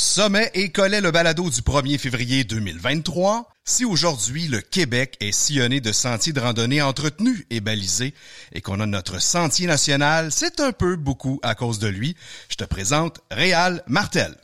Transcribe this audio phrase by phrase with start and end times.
[0.00, 3.48] Sommet et Collet le balado du 1er février 2023.
[3.64, 8.14] Si aujourd'hui le Québec est sillonné de sentiers de randonnée entretenus et balisés
[8.52, 12.14] et qu'on a notre sentier national, c'est un peu beaucoup à cause de lui.
[12.48, 14.36] Je te présente Réal Martel.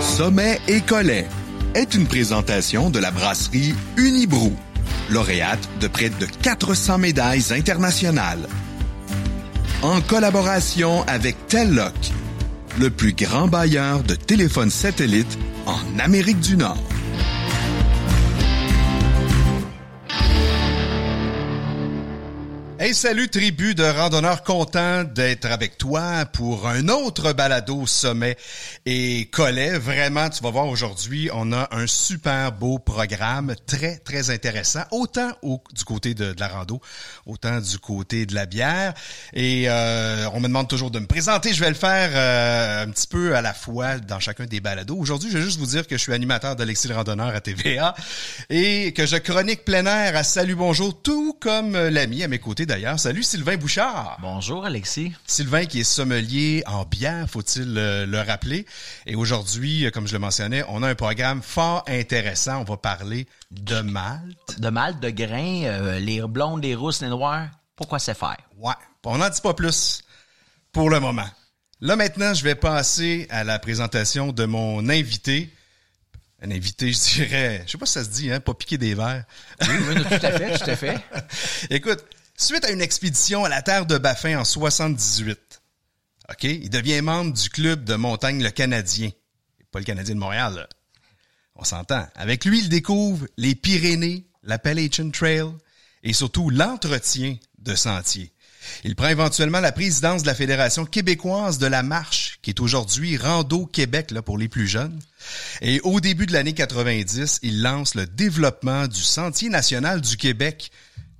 [0.00, 1.28] Sommet et Collet
[1.76, 4.56] est une présentation de la brasserie Unibrou,
[5.08, 8.48] lauréate de près de 400 médailles internationales
[9.82, 11.92] en collaboration avec Telloc,
[12.78, 16.82] le plus grand bailleur de téléphones satellites en Amérique du Nord.
[22.76, 28.36] Hey, salut tribu de randonneurs contents d'être avec toi pour un autre balado sommet
[28.84, 29.78] et collet.
[29.78, 35.30] Vraiment, tu vas voir aujourd'hui, on a un super beau programme, très très intéressant, autant
[35.42, 36.80] au, du côté de, la rando,
[37.26, 38.92] autant du côté de la bière.
[39.34, 41.54] Et euh, on me demande toujours de me présenter.
[41.54, 44.96] Je vais le faire euh, un petit peu à la fois dans chacun des balados.
[44.96, 47.94] Aujourd'hui, je vais juste vous dire que je suis animateur de l'Exil Randonneur à TVA
[48.50, 52.63] et que je chronique plein air à Salut Bonjour, tout comme l'ami à mes côtés
[52.66, 52.98] d'ailleurs.
[52.98, 54.18] Salut Sylvain Bouchard.
[54.20, 55.12] Bonjour Alexis.
[55.26, 58.66] Sylvain qui est sommelier en bière, faut-il le, rappeler.
[59.06, 62.60] Et aujourd'hui, comme je le mentionnais, on a un programme fort intéressant.
[62.60, 64.60] On va parler de Malte.
[64.60, 67.48] De Malte, de grains, euh, les blondes, les rousses, les noirs.
[67.76, 68.38] Pourquoi c'est faire?
[68.58, 68.74] Ouais.
[69.04, 70.02] On n'en dit pas plus
[70.72, 71.28] pour le moment.
[71.80, 75.52] Là maintenant, je vais passer à la présentation de mon invité
[76.44, 78.94] un invité, je dirais, je sais pas si ça se dit, hein, pas piquer des
[78.94, 79.24] verres.
[79.62, 81.00] Oui, oui, tout à fait, tout à fait.
[81.70, 82.04] Écoute,
[82.36, 85.62] Suite à une expédition à la terre de Baffin en 78,
[86.30, 89.10] OK, il devient membre du club de montagne Le Canadien.
[89.70, 90.68] Pas le Canadien de Montréal, là.
[91.54, 92.06] On s'entend.
[92.16, 95.52] Avec lui, il découvre les Pyrénées, l'Appalachian Trail
[96.02, 98.32] et surtout l'entretien de sentiers.
[98.82, 103.16] Il prend éventuellement la présidence de la Fédération québécoise de la marche, qui est aujourd'hui
[103.16, 104.98] Rando Québec là, pour les plus jeunes.
[105.60, 110.72] Et au début de l'année 90, il lance le développement du Sentier national du Québec,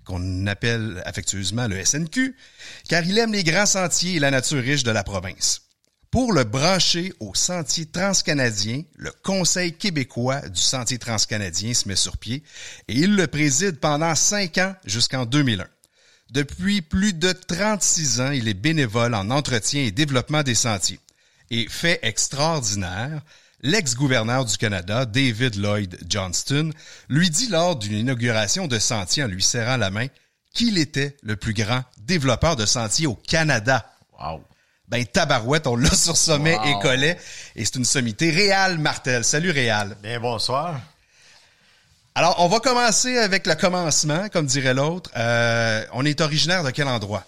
[0.05, 2.37] qu'on appelle affectueusement le SNQ,
[2.89, 5.63] car il aime les grands sentiers et la nature riche de la province.
[6.15, 12.19] Pour le brancher au Sentier transcanadien, le Conseil québécois du Sentier transcanadien se met sur
[12.19, 12.45] pied
[12.87, 15.67] et il le préside pendant cinq ans jusqu'en 2001.
[16.31, 21.01] Depuis plus de 36 ans, il est bénévole en entretien et développement des sentiers.
[21.51, 23.21] Et fait extraordinaire,
[23.65, 26.71] l'ex-gouverneur du Canada, David Lloyd Johnston,
[27.09, 30.07] lui dit lors d'une inauguration de sentier en lui serrant la main
[30.53, 33.91] qu'il était le plus grand développeur de sentiers au Canada.
[34.21, 34.45] Wow.
[34.87, 37.19] Ben, tabarouette, on l'a sur sommet et collet.
[37.57, 38.31] Et c'est une sommité.
[38.31, 39.25] Réal Martel.
[39.25, 39.97] Salut, Réal.
[40.03, 40.79] Bien, bonsoir.
[42.15, 45.11] Alors, on va commencer avec le commencement, comme dirait l'autre.
[45.17, 47.25] Euh, on est originaire de quel endroit?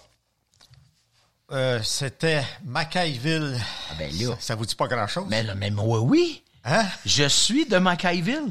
[1.51, 3.57] Euh, c'était Mackayville.
[3.89, 4.35] Ah ben là.
[4.39, 5.25] Ça, vous dit pas grand-chose?
[5.29, 6.43] Mais, là, mais moi, oui.
[6.65, 6.83] Hein?
[7.05, 8.49] Je suis de Mackayville.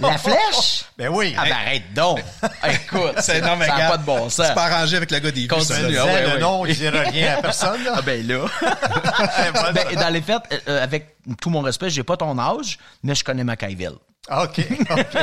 [0.00, 0.84] La flèche?
[0.98, 1.32] Ben oui.
[1.38, 2.18] Ah ben arrête donc.
[2.68, 4.48] Écoute, c'est non, mais ça n'a pas de bon sens.
[4.48, 5.96] C'est pas arrangé avec le gars des Continue.
[5.96, 6.38] Ah, Ah, ouais, le ouais.
[6.40, 7.84] nom, il dira rien à personne.
[7.84, 7.92] Là.
[7.98, 8.46] Ah ben là.
[9.72, 13.22] ben, dans les faits, euh, avec tout mon respect, j'ai pas ton âge, mais je
[13.22, 13.94] connais Mackayville.
[14.28, 14.58] Ah, OK.
[14.58, 15.18] ok.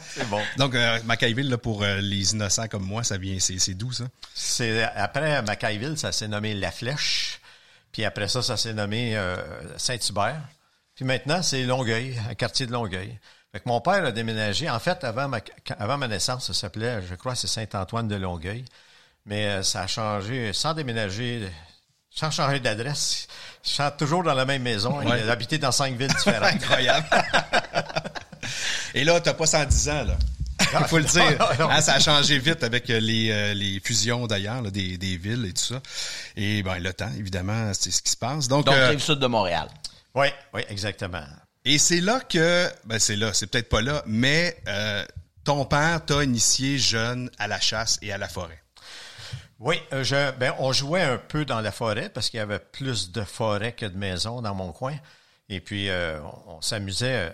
[0.00, 0.40] c'est bon.
[0.56, 3.92] Donc, euh, Mackayville, là, pour euh, les innocents comme moi, ça vient, c'est, c'est doux,
[3.92, 4.04] ça?
[4.34, 7.40] C'est après Mackayville, ça s'est nommé La Flèche.
[7.92, 9.36] Puis après ça, ça s'est nommé euh,
[9.76, 10.40] Saint-Hubert.
[10.94, 13.18] Puis maintenant, c'est Longueuil, un quartier de Longueuil.
[13.52, 14.68] Fait que mon père a déménagé.
[14.68, 15.38] En fait, avant ma,
[15.78, 18.64] avant ma naissance, ça s'appelait, je crois, c'est Saint-Antoine de Longueuil.
[19.26, 21.48] Mais euh, ça a changé, sans déménager,
[22.10, 23.28] sans changer d'adresse.
[23.64, 24.98] Je chante toujours dans la même maison.
[24.98, 25.20] Ouais.
[25.22, 26.52] Il a habité dans cinq villes différentes.
[26.62, 27.06] Incroyable.
[28.94, 30.16] Et là, t'as pas 110 ans, là.
[30.80, 31.36] Il faut le dire.
[31.70, 35.46] Hein, ça a changé vite avec euh, les, euh, les fusions d'ailleurs des, des villes
[35.46, 35.80] et tout ça.
[36.36, 38.48] Et ben le temps, évidemment, c'est ce qui se passe.
[38.48, 39.68] Donc, Donc, euh, rive sud de Montréal.
[40.14, 41.24] Oui, oui, exactement.
[41.64, 45.04] et c'est là que, ben c'est là, c'est peut-être pas là, mais euh,
[45.42, 48.62] ton père t'a initié jeune à la chasse et à la forêt.
[49.58, 53.10] Oui, je, ben, on jouait un peu dans la forêt parce qu'il y avait plus
[53.10, 54.94] de forêt que de maisons dans mon coin.
[55.48, 57.32] Et puis, euh, on, on s'amusait.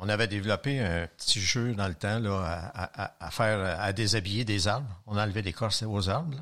[0.00, 2.72] On avait développé un petit jeu dans le temps là,
[3.20, 4.88] à, faire, à déshabiller des arbres.
[5.06, 6.38] On enlevait l'écorce aux arbres.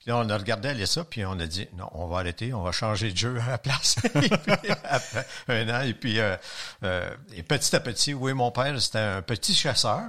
[0.00, 2.54] Puis là, on a regardé aller ça, puis on a dit, non, on va arrêter,
[2.54, 3.96] on va changer de jeu à la place.
[5.48, 6.36] un an, et puis, euh,
[6.84, 10.04] euh, et petit à petit, oui, mon père, c'était un petit chasseur.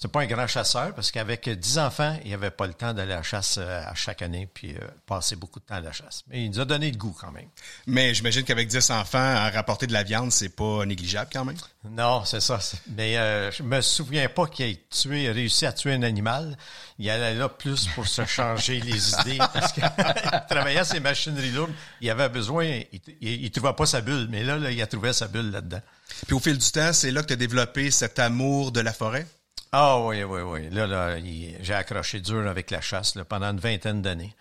[0.00, 3.12] C'est pas un grand chasseur parce qu'avec dix enfants, il avait pas le temps d'aller
[3.12, 5.92] à la chasse euh, à chaque année puis euh, passer beaucoup de temps à la
[5.92, 6.24] chasse.
[6.28, 7.48] Mais il nous a donné le goût quand même.
[7.86, 11.58] Mais j'imagine qu'avec 10 enfants, rapporter de la viande, c'est pas négligeable quand même.
[11.84, 12.58] Non, c'est ça.
[12.96, 16.56] Mais euh, je me souviens pas qu'il ait tué, réussi à tuer un animal.
[16.98, 19.82] Il allait là plus pour se changer les idées parce qu'il
[20.48, 21.72] travaillait à ces machineries lourdes.
[22.00, 25.12] Il avait besoin, il, il, trouvait pas sa bulle, mais là, là, il a trouvé
[25.12, 25.82] sa bulle là-dedans.
[26.26, 28.94] Puis au fil du temps, c'est là que tu as développé cet amour de la
[28.94, 29.26] forêt?
[29.72, 30.70] Ah oui, oui, oui.
[30.70, 34.34] Là, là j'ai accroché dur avec la chasse pendant une vingtaine d'années.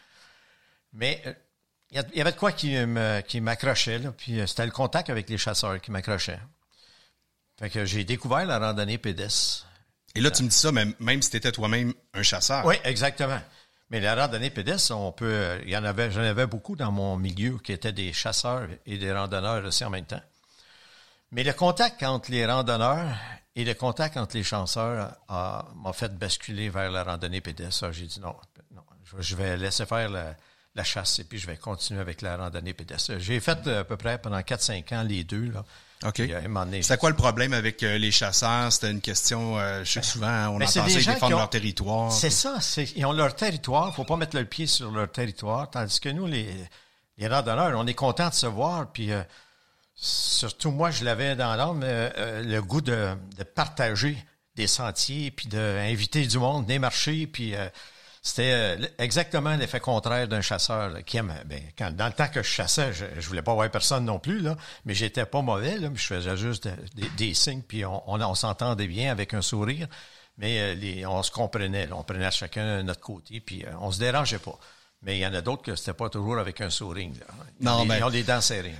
[0.93, 1.33] Mais euh,
[1.91, 5.79] il y, avait de quoi qui m'accrochait, puis euh, c'était le contact avec les chasseurs
[5.81, 6.39] qui m'accrochait.
[7.59, 9.67] Fait que j'ai découvert la randonnée pédestre.
[10.15, 12.65] Et là, tu me dis ça, même, même si tu étais toi-même un chasseur.
[12.65, 13.39] Oui, exactement.
[13.89, 15.25] Mais la randonnée pédestre, on peut.
[15.25, 18.67] Euh, il y en avait, j'en avais beaucoup dans mon milieu qui étaient des chasseurs
[18.85, 20.21] et des randonneurs aussi en même temps.
[21.31, 23.15] Mais le contact entre les randonneurs
[23.55, 27.91] et le contact entre les chasseurs m'a fait basculer vers la randonnée pédestre.
[27.91, 28.35] J'ai dit non,
[28.73, 28.81] non,
[29.19, 30.35] je vais laisser faire la,
[30.83, 33.19] chasse et puis je vais continuer avec la randonnée pédestre.
[33.19, 35.51] J'ai fait à peu près pendant 4-5 ans les deux.
[35.51, 35.65] Là.
[36.05, 36.21] OK.
[36.81, 38.71] C'est quoi le problème avec euh, les chasseurs?
[38.71, 42.11] C'était une question, euh, je sais souvent, on entend ils défendre leur territoire.
[42.11, 42.59] C'est ça,
[42.95, 46.25] ils ont leur territoire, faut pas mettre le pied sur leur territoire, tandis que nous,
[46.25, 46.47] les,
[47.17, 49.21] les randonneurs, on est contents de se voir, puis euh,
[50.01, 54.17] surtout moi, je l'avais dans l'âme, le goût de, de, partager
[54.55, 57.53] des sentiers, puis d'inviter du monde, des marchés, puis
[58.21, 61.33] c'était euh, exactement l'effet contraire d'un chasseur qui aime.
[61.45, 64.19] Ben, quand, dans le temps que je chassais, je, je voulais pas voir personne non
[64.19, 65.77] plus, là, mais j'étais pas mauvais.
[65.77, 66.67] Là, je faisais juste
[67.17, 69.87] des signes, puis on, on, s'entendait bien avec un sourire.
[70.37, 71.89] Mais euh, les, on se comprenait.
[71.91, 74.57] on prenait chacun notre côté, puis euh, on se dérangeait pas.
[75.01, 77.11] Mais il y en a d'autres que c'était pas toujours avec un sourire.
[77.61, 77.99] Non, mais...
[77.99, 78.75] Ils ont les dents serrées.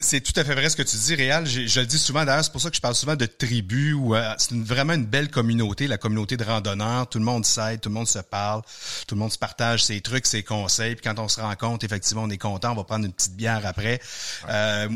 [0.00, 1.44] C'est tout à fait vrai ce que tu dis, Réal.
[1.44, 3.94] Je, je le dis souvent, d'ailleurs, c'est pour ça que je parle souvent de tribu,
[3.94, 7.08] où euh, c'est vraiment une belle communauté, la communauté de randonneurs.
[7.08, 8.62] Tout le monde s'aide, tout le monde se parle,
[9.08, 10.94] tout le monde se partage ses trucs, ses conseils.
[10.94, 13.66] Puis quand on se rencontre, effectivement, on est content, on va prendre une petite bière
[13.66, 14.00] après.
[14.48, 14.88] Euh,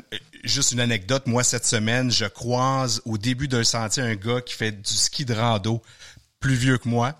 [0.44, 4.54] juste une anecdote, moi, cette semaine, je croise au début d'un sentier un gars qui
[4.54, 5.82] fait du ski de rando,
[6.38, 7.16] plus vieux que moi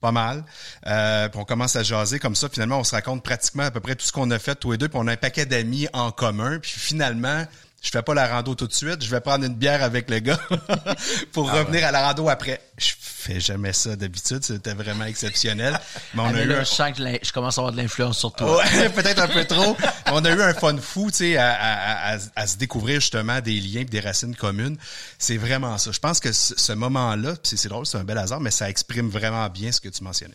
[0.00, 0.44] pas mal.
[0.86, 2.48] Euh, puis on commence à jaser comme ça.
[2.48, 4.78] Finalement, on se raconte pratiquement à peu près tout ce qu'on a fait tous les
[4.78, 4.88] deux.
[4.88, 6.58] Puis on a un paquet d'amis en commun.
[6.58, 7.44] Puis finalement,
[7.86, 10.18] je fais pas la rando tout de suite, je vais prendre une bière avec le
[10.18, 10.40] gars
[11.32, 12.60] pour ah revenir à la rando après.
[12.78, 15.78] Je fais jamais ça d'habitude, c'était vraiment exceptionnel.
[16.14, 18.32] Mais on ah, a eu je sens que je commence à avoir de l'influence sur
[18.32, 18.58] toi.
[18.58, 19.76] Ouais, peut-être un peu trop.
[20.06, 23.82] on a eu un fun fou, tu sais, à, à, se découvrir justement des liens
[23.82, 24.76] et des racines communes.
[25.18, 25.92] C'est vraiment ça.
[25.92, 29.48] Je pense que ce, moment-là, c'est drôle, c'est un bel hasard, mais ça exprime vraiment
[29.48, 30.34] bien ce que tu mentionnais.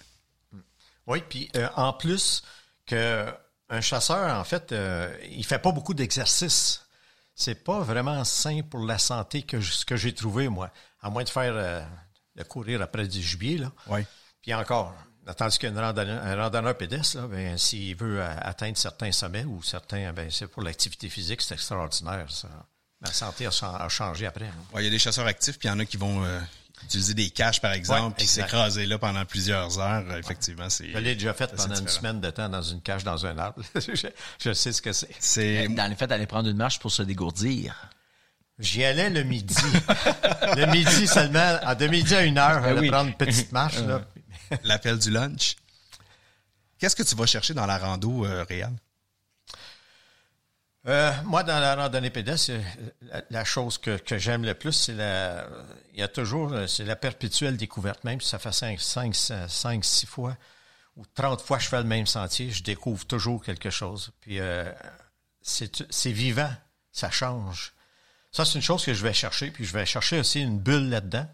[1.05, 2.43] Oui, puis euh, en plus
[2.85, 3.25] que
[3.69, 6.81] un chasseur, en fait, euh, il fait pas beaucoup d'exercices
[7.35, 10.71] c'est pas vraiment sain pour la santé que ce que j'ai trouvé, moi.
[11.01, 11.81] À moins de faire euh,
[12.35, 13.71] de courir après du gibier, là.
[13.87, 14.01] Oui.
[14.41, 14.93] Puis encore,
[15.37, 19.61] tandis qu'un randonneur, un randonneur pédestre, là, ben, s'il veut euh, atteindre certains sommets ou
[19.63, 22.49] certains, ben, c'est pour l'activité physique, c'est extraordinaire, ça.
[23.01, 24.45] La santé a, changé après.
[24.45, 24.63] Hein.
[24.77, 26.39] il y a des chasseurs actifs, puis il y en a qui vont euh,
[26.83, 30.15] utiliser des caches, par exemple, puis s'écraser là pendant plusieurs heures.
[30.17, 30.91] Effectivement, c'est.
[30.91, 33.61] Je l'ai déjà fait pendant une semaine de temps dans une cache dans un arbre.
[33.75, 35.09] je, sais ce que c'est.
[35.19, 35.67] C'est.
[35.69, 37.89] Dans les faits, aller prendre une marche pour se dégourdir.
[38.59, 39.55] J'y allais le midi.
[40.55, 43.77] le midi seulement, à de midi à une heure, ben prendre une petite marche.
[44.63, 45.55] L'appel du lunch.
[46.77, 48.73] Qu'est-ce que tu vas chercher dans la rando, euh, Réal?
[50.87, 52.53] Euh, moi, dans la randonnée pédestre,
[53.29, 55.45] la, chose que, j'aime le plus, c'est la,
[55.93, 58.03] il y a toujours, c'est la perpétuelle découverte.
[58.03, 59.15] Même si ça fait 5, 5,
[59.47, 60.37] 5, 6 fois
[60.97, 64.11] ou 30 fois que je fais le même sentier, je découvre toujours quelque chose.
[64.21, 64.71] Puis, euh,
[65.41, 66.51] c'est vivant,
[66.91, 67.73] ça change.
[68.31, 69.51] Ça, c'est une chose que je vais chercher.
[69.51, 71.27] Puis, je vais chercher aussi une bulle là-dedans.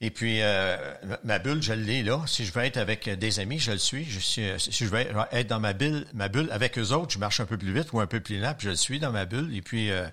[0.00, 0.76] Et puis, euh,
[1.24, 2.22] ma bulle, je l'ai là.
[2.26, 4.04] Si je veux être avec des amis, je le suis.
[4.04, 7.18] Je suis si je veux être dans ma bulle, ma bulle avec eux autres, je
[7.18, 9.10] marche un peu plus vite ou un peu plus lent, puis je le suis dans
[9.10, 9.54] ma bulle.
[9.56, 10.06] Et puis, euh,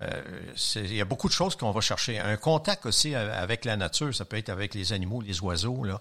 [0.00, 0.22] euh,
[0.76, 2.18] il y a beaucoup de choses qu'on va chercher.
[2.18, 6.00] Un contact aussi avec la nature, ça peut être avec les animaux, les oiseaux, là.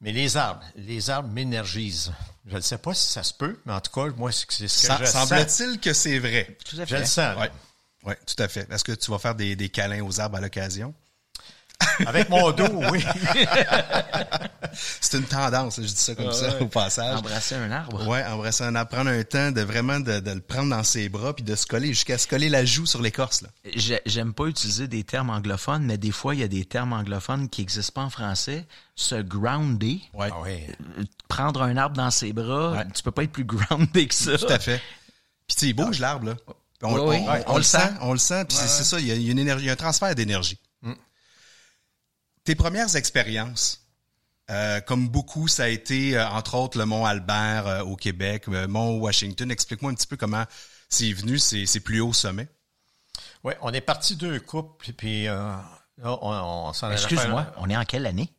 [0.00, 2.12] Mais les arbres, les arbres m'énergisent.
[2.46, 4.88] Je ne sais pas si ça se peut, mais en tout cas, moi, c'est ce
[4.88, 6.58] que je Semble-t-il que c'est vrai.
[6.68, 6.96] Tout à fait.
[6.96, 7.36] Je le sens.
[7.40, 7.46] Oui,
[8.02, 8.68] ouais, tout à fait.
[8.70, 10.92] Est-ce que tu vas faire des, des câlins aux arbres à l'occasion?
[12.06, 13.04] Avec mon dos, oui.
[15.00, 17.18] c'est une tendance, je dis ça comme ça au passage.
[17.18, 18.06] Embrasser un arbre.
[18.08, 21.34] Ouais, embrasser un arbre, prendre un temps de vraiment de, le prendre dans ses bras
[21.34, 23.48] puis de se coller jusqu'à se coller la joue sur l'écorce là.
[24.06, 27.48] J'aime pas utiliser des termes anglophones, mais des fois il y a des termes anglophones
[27.48, 28.66] qui existent pas en français.
[28.96, 30.00] Se grounder.
[30.12, 30.28] Ouais.
[30.32, 34.14] Ah euh, prendre un arbre dans ses bras, tu peux pas être plus groundé que
[34.14, 34.38] ça.
[34.38, 34.80] Tout à fait.
[35.46, 36.36] Puis tu sais, il bouge l'arbre là.
[36.82, 39.66] On, le sent, on le sent, puis c'est ça, il y a une énergie, il
[39.68, 40.58] y a un transfert d'énergie.
[42.44, 43.80] Tes premières expériences,
[44.50, 48.46] euh, comme beaucoup, ça a été, euh, entre autres, le Mont Albert euh, au Québec,
[48.46, 49.50] le Mont Washington.
[49.50, 50.44] Explique-moi un petit peu comment
[50.90, 52.48] c'est venu, ces, ces plus hauts sommets.
[53.42, 55.34] Oui, on est parti deux couples, puis euh,
[55.98, 58.30] là, on, on s'en Excuse-moi, on est en quelle année?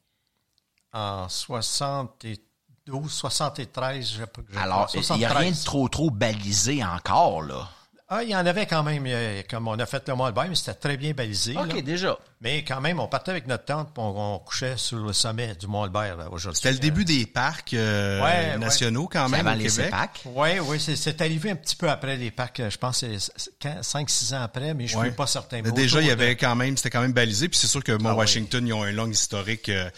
[0.93, 5.59] En 72, 73, je, je Alors, il n'y a rien 73.
[5.59, 7.69] de trop, trop balisé encore, là.
[8.07, 10.45] Ah, il y en avait quand même, euh, comme on a fait le Mont Albert,
[10.47, 11.55] mais c'était très bien balisé.
[11.57, 11.81] OK, là.
[11.81, 12.15] déjà.
[12.39, 15.55] Mais quand même, on partait avec notre tente, puis on, on couchait sur le sommet
[15.55, 16.57] du Mont Albert là, aujourd'hui.
[16.61, 18.57] C'était le début des parcs euh, Ouais, ouais.
[18.59, 19.91] nationaux quand même avant au Québec.
[20.25, 23.81] Oui, oui, c'est- arrivé un petit peu après les parcs, euh, je pense que c'est
[23.81, 25.07] 5-6 ans après, mais je ne Ouais.
[25.07, 25.61] suis pas certain.
[25.61, 27.49] Déjà, il y de- avait quand même, c'était quand même balisé.
[27.49, 29.89] Puis c'est sûr que Mont Ah ils ont un long historique euh,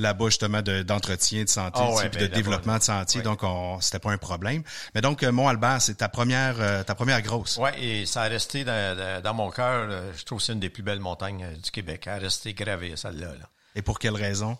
[0.00, 3.20] là-bas justement de- d'entretien de, sentiers, Ah ouais, puis ben, de développement de sentiers.
[3.20, 3.24] Ouais.
[3.24, 4.64] Donc, on, c'était pas un problème.
[4.96, 7.58] Mais donc, euh, Mont Albert, c'est ta première, euh, ta première grosse.
[7.62, 9.88] Oui, et ça a resté dans, mon cœur.
[10.16, 12.04] Je trouve que c'est une des plus belles montagnes euh, du Québec.
[12.06, 13.28] Elle a resté gravée, celle-là.
[13.28, 13.48] là.
[13.76, 14.58] Et pour quelle raison?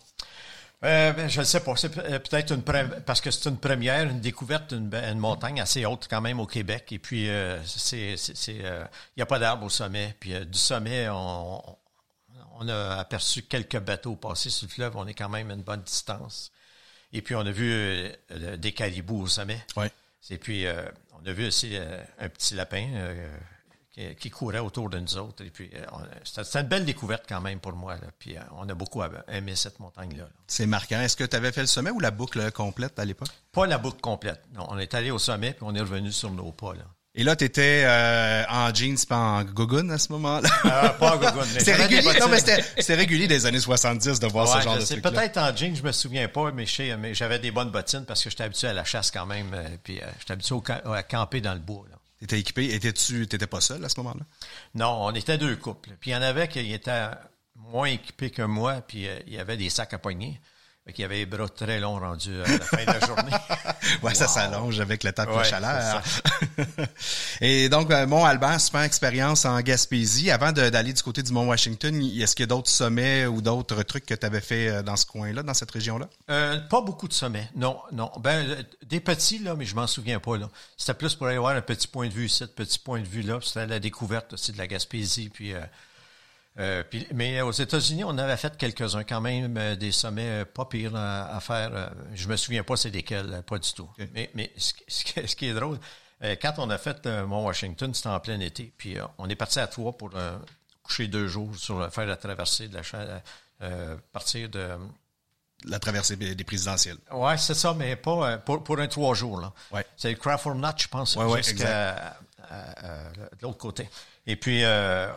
[0.85, 1.75] Euh, ben, je ne sais pas.
[1.75, 5.85] C'est euh, peut-être une parce que c'est une première, une découverte d'une une montagne assez
[5.85, 6.91] haute quand même au Québec.
[6.91, 8.15] Et puis, euh, c'est,
[8.49, 10.15] euh, il n'y a pas d'arbre au sommet.
[10.19, 11.61] Puis du sommet, on,
[12.59, 14.95] on a aperçu quelques bateaux passer sur le fleuve.
[14.95, 16.51] On est quand même à une bonne distance.
[17.13, 18.11] Et puis, on a vu
[18.57, 19.63] des caribous au sommet.
[19.75, 19.91] Ouais.
[20.29, 20.85] Et puis, euh,
[21.23, 23.27] on a vu aussi euh, un petit lapin euh,
[23.91, 25.43] qui, qui courait autour de nous autres.
[25.43, 25.85] Et puis, euh,
[26.23, 27.95] c'était, une belle découverte quand même pour moi.
[27.95, 28.07] Là.
[28.17, 30.23] Puis, on a beaucoup aimé cette montagne-là.
[30.23, 30.29] là.
[30.47, 30.99] C'est marquant.
[30.99, 33.29] Est-ce que tu avais fait le sommet ou la boucle complète à l'époque?
[33.51, 34.41] Pas la boucle complète.
[34.53, 36.73] Non, on est allé au sommet puis on est revenu sur nos pas.
[36.73, 36.85] Là.
[37.15, 37.85] Et là, tu étais
[38.49, 40.49] en jeans, pas en gogoon à ce moment-là.
[40.65, 42.19] Euh, pas Gogun, mais C'était régulier.
[42.19, 45.01] Non, mais c'était régulier des années 70 de voir Ouais, ce genre je de truc
[45.03, 48.05] peut-être en jeans, je me souviens pas, mais, je sais, mais j'avais des bonnes bottines
[48.05, 49.53] parce que j'étais habitué à la chasse quand même.
[49.53, 51.85] euh, puis euh, j'étais habitué au à camper dans le bois.
[51.91, 51.97] Là.
[52.19, 52.73] T'étais équipé.
[52.73, 54.25] Étais-tu, t'étais pas seul à ce moment-là?
[54.73, 55.91] Non, on était deux couples.
[55.99, 57.09] Puis il y en avait qui étaient
[57.55, 60.39] moins équipés que moi, puis euh, il y avait des sacs à poignée.
[60.85, 63.31] Fait qu'il y avait les bras très longs rendus à la fin de la journée.
[64.01, 66.01] Ouais, ça s'allonge avec le temps de la chaleur.
[67.41, 70.31] Et donc, euh, Mont Albert, super expérience en Gaspésie.
[70.31, 73.83] Avant d'aller du côté du Mont Washington, est-ce qu'il y a d'autres sommets ou d'autres
[73.83, 76.09] trucs que tu avais fait euh, dans ce coin-là, dans cette région-là?
[76.29, 77.49] Euh, pas beaucoup de sommets.
[77.55, 78.11] Non, non.
[78.19, 80.49] Ben, euh, des petits, là, mais je m'en souviens pas, là.
[80.77, 83.21] C'était plus pour aller voir un petit point de vue ici, petit point de vue
[83.21, 83.39] là.
[83.41, 85.29] C'était la découverte aussi de la Gaspésie.
[85.29, 85.61] Puis, euh,
[86.59, 90.45] euh, puis- mais aux États-Unis, on avait fait quelques-uns quand même, euh, des sommets euh,
[90.45, 91.71] pas pires à, à faire.
[91.73, 93.89] euh, je me souviens pas c'est desquels, euh, pas du tout.
[94.13, 95.79] Mais, mais ce, qui- ce qui- ce qui est drôle,
[96.23, 98.71] euh, quand on a fait euh, Mont Washington, c'était en plein été.
[98.77, 100.37] Puis euh, on est parti à trois pour euh,
[100.83, 103.21] coucher deux jours sur faire la traversée de la chaîne,
[103.61, 104.69] euh, partir de
[105.65, 106.97] La traversée des présidentielles.
[107.11, 109.39] Ouais, c'est ça, mais pas euh, pour, pour un trois jours.
[109.39, 109.53] Là.
[109.71, 109.85] Ouais.
[109.95, 112.17] C'est le Crawford Nut, je pense, Ouais, ouais, jusqu'à
[113.41, 113.89] l'autre côté.
[114.27, 115.09] Et puis, euh,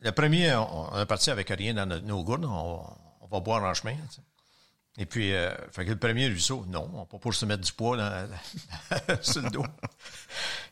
[0.00, 2.44] le premier, on, on est parti avec rien dans notre- nos gourdes.
[2.44, 2.82] On,
[3.20, 3.94] on va boire en chemin.
[4.98, 7.72] Et puis, euh, fait que le premier ruisseau, non, on pas pour se mettre du
[7.72, 8.28] poids dans-
[9.22, 9.64] sur le dos.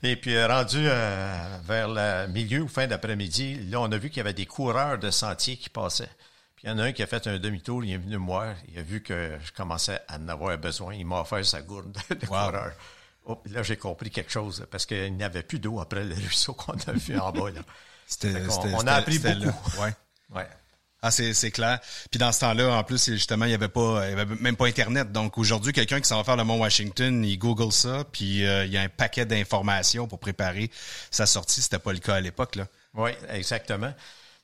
[0.03, 4.09] Et puis, euh, rendu euh, vers le milieu ou fin d'après-midi, là, on a vu
[4.11, 6.11] qu'il y avait des coureurs de sentiers qui passaient.
[6.57, 8.27] Puis il y en a un qui a fait un demi-tour, il est venu me
[8.27, 11.63] voir, il a vu que je commençais à en avoir besoin, il m'a offert sa
[11.63, 12.73] gourde de coureur.
[13.27, 16.55] Oh, là, j'ai compris quelque chose, parce qu'il n'y avait plus d'eau après le ruisseau
[16.55, 17.51] qu'on a vu en bas.
[17.51, 17.61] Là.
[18.09, 19.45] C'était, c'était- on a appris beaucoup.
[19.45, 19.53] là.
[19.85, 19.95] Ouais.
[20.35, 20.47] Ouais.
[21.01, 21.79] Ah, c'est, c'est clair.
[22.11, 24.57] Puis dans ce temps-là, en plus, justement, il y avait pas, il y avait même
[24.57, 25.13] pas Internet.
[25.13, 28.65] Donc aujourd'hui, quelqu'un qui s'en va faire le Mont Washington, il google ça, puis euh,
[28.65, 30.71] il y a un paquet d'informations pour préparer
[31.13, 31.63] sa sortie.
[31.63, 32.67] C'était pas le cas à l'époque, là.
[32.95, 33.95] Oui, exactement.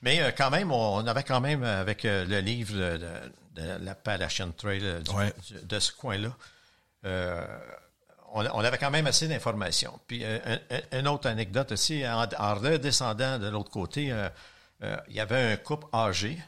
[0.03, 2.99] Mais euh, quand même, on, on avait quand même, euh, avec euh, le livre de,
[2.99, 5.33] de, de l'Appalachian Trail du- Ouais.
[5.49, 6.37] du- de ce coin-là,
[8.35, 9.99] on, on avait quand même assez d'informations.
[10.07, 14.29] Puis euh, un- un- une autre anecdote aussi, en, en redescendant de l'autre côté, euh,
[14.83, 16.39] euh, il y avait un couple âgé,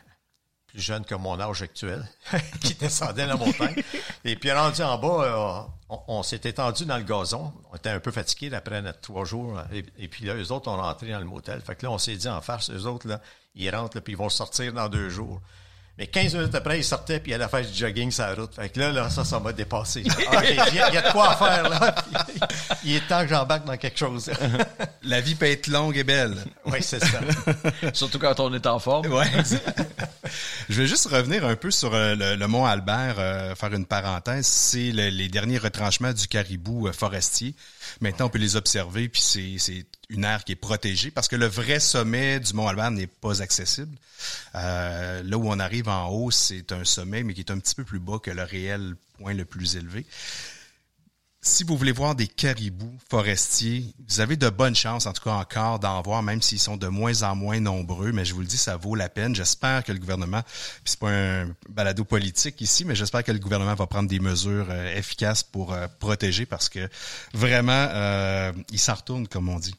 [0.66, 2.04] plus jeune que mon âge actuel,
[2.60, 3.76] qui descendait la montagne.
[4.24, 7.52] Et puis rendu en bas, on, on s'est étendu dans le gazon.
[7.72, 9.58] On était un peu fatigués après notre trois jours.
[9.72, 11.60] Et, puis là, eux autres ont rentré dans le motel.
[11.62, 13.20] Fait que là, on s'est dit en face, eux autres, là,
[13.54, 15.40] ils rentrent, puis ils vont sortir dans deux jours.
[15.98, 18.54] Mais 15 minutes après, ils sortaient, puis il allait faire du jogging sur la route.
[18.54, 20.02] Fait que là, là ça, ça m'a dépassé.
[20.30, 21.94] Ah, OK, il y, a il y a de quoi à faire, là.
[22.28, 22.40] Puis,
[22.84, 24.30] il est temps que j'embarque dans quelque chose.
[25.02, 26.34] La vie peut être longue et belle.
[26.66, 27.20] oui, c'est ça.
[27.94, 29.06] Surtout quand on est en forme.
[29.06, 29.24] Ouais.
[30.68, 33.86] Je vais juste revenir un peu sur euh, le, le mont Albert, euh, faire une
[33.86, 34.46] parenthèse.
[34.46, 37.54] C'est le- les derniers retranchements du caribou euh, forestier.
[38.00, 41.46] Maintenant, on peut les observer, puis c'est, une aire qui est protégée parce que le
[41.46, 43.96] vrai sommet du mont Albert n'est pas accessible.
[44.54, 47.74] Euh, là où on arrive en haut, c'est un sommet, mais qui est un petit
[47.74, 50.06] peu plus bas que le réel point le plus élevé.
[51.46, 55.30] Si vous voulez voir des caribous forestiers, vous avez de bonnes chances, en tout cas
[55.30, 58.10] encore, d'en voir, même s'ils sont de moins en moins nombreux.
[58.10, 59.34] Mais je vous le dis, ça vaut la peine.
[59.34, 63.38] J'espère que le gouvernement, puis c'est pas un balado politique ici, mais j'espère que le
[63.38, 66.88] gouvernement va prendre des mesures euh, efficaces pour euh, protéger parce que
[67.32, 69.74] vraiment, euh, il s'en retourne, comme on dit.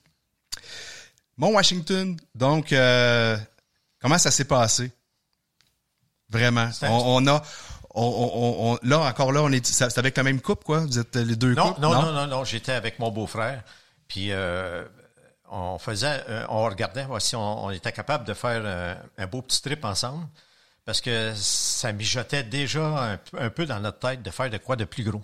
[1.38, 3.38] Bon, Washington, donc, euh,
[4.02, 4.90] comment ça s'est passé?
[6.30, 6.70] Vraiment.
[6.84, 7.44] On a,
[8.02, 8.32] on,
[8.72, 10.80] on- on- là, encore là, on est, c'est avec la même coupe, quoi?
[10.80, 11.82] Vous êtes les deux Non, couples?
[11.82, 13.64] non, non, non, non, j'étais avec mon beau-frère.
[14.08, 14.86] Puis euh,
[15.50, 19.42] on faisait, euh, on regardait voir si on, était capable de faire euh, un beau
[19.42, 20.26] petit trip ensemble.
[20.86, 24.58] Parce que ça mijotait déjà un, peu- un peu dans notre tête de faire de
[24.58, 25.24] quoi de plus gros.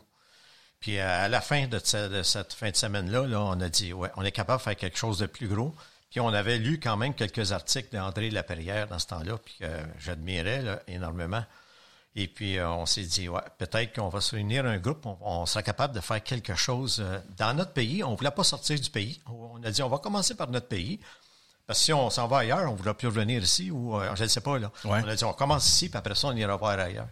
[0.81, 3.93] Puis à la fin de, ce- de cette fin de semaine-là, là, on a dit,
[3.93, 5.73] ouais, on est capable de faire quelque chose de plus gros.
[6.09, 9.65] Puis on avait lu quand même quelques articles d'André Laperrière dans ce temps-là, puis que
[9.99, 11.43] j'admirais énormément.
[12.15, 15.17] Et puis, euh, on s'est dit, ouais, peut-être qu'on va se réunir un groupe, on,
[15.21, 18.03] on sera capable de faire quelque chose euh, dans notre pays.
[18.03, 19.19] On ne voulait pas sortir du pays.
[19.25, 20.99] On a dit, on va commencer par notre pays.
[21.65, 24.15] Parce que si on s'en va ailleurs, on ne voudra plus revenir ici ou euh,
[24.15, 24.59] je ne sais pas.
[24.59, 24.71] Là.
[24.85, 25.01] Ouais.
[25.03, 27.07] On a dit, on commence ici, puis après ça, on ira voir ailleurs.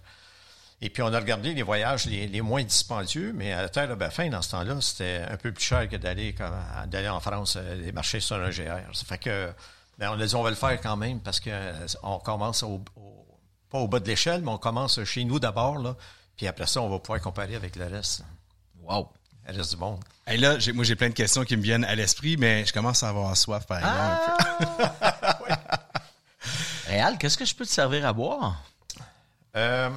[0.83, 3.87] Et puis, on a regardé les voyages les, les moins dispendieux, mais à la Terre
[3.87, 6.53] de Baffin, dans ce temps-là, c'était un peu plus cher que d'aller comme,
[6.87, 8.93] d'aller en France, les marchés sur un GR.
[8.93, 9.51] Ça fait que,
[9.97, 12.63] ben, on a dit, on va le faire quand même parce que euh, on commence
[12.63, 13.20] au, au-
[13.71, 15.95] pas au bas de l'échelle, mais on commence chez nous d'abord, là.
[16.37, 18.23] Puis après ça, on va pouvoir comparer avec le reste,
[18.83, 19.09] Wow.
[19.47, 19.99] le reste du monde.
[20.27, 22.73] Et là, j'ai- moi, j'ai plein de questions qui me viennent à l'esprit, mais je
[22.73, 24.91] commence à avoir soif, par exemple.
[26.87, 28.61] Réal, qu'est-ce que je peux te servir à boire?
[29.55, 29.89] Euh,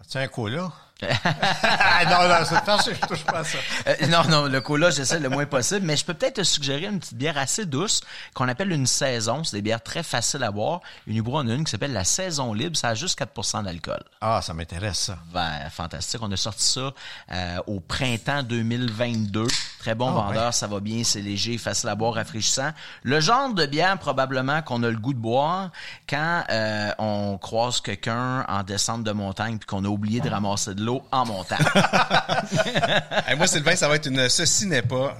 [0.00, 0.70] as-tu un cola?
[1.02, 3.58] Ah, non, non, parce que je touche pas à ça.
[3.86, 6.86] Euh, non, non, le cola, j'essaie le moins possible, mais je peux peut-être te suggérer
[6.86, 8.00] une petite bière assez douce
[8.34, 9.44] qu'on appelle une saison.
[9.44, 10.80] C'est des bières très faciles à boire.
[11.06, 12.76] Unibroue en a une qui s'appelle la saison libre.
[12.76, 14.02] Ça a juste 4% d'alcool.
[14.20, 15.18] Ah, ça m'intéresse, ça.
[15.32, 16.20] Ben, fantastique.
[16.22, 16.92] On a sorti ça
[17.32, 19.46] euh, au printemps 2022.
[19.78, 22.70] Très bon Ah, vendeur, ça va bien, c'est léger, facile à boire, rafraîchissant.
[23.04, 25.70] Le genre de bière probablement qu'on a le goût de boire
[26.08, 30.74] quand euh, on croise quelqu'un en descente de montagne puis qu'on a oublié de ramasser
[30.74, 31.58] de l'eau en montagne.
[33.26, 35.16] Hey, moi, Sylvain, ça va être une Ceci n'est pas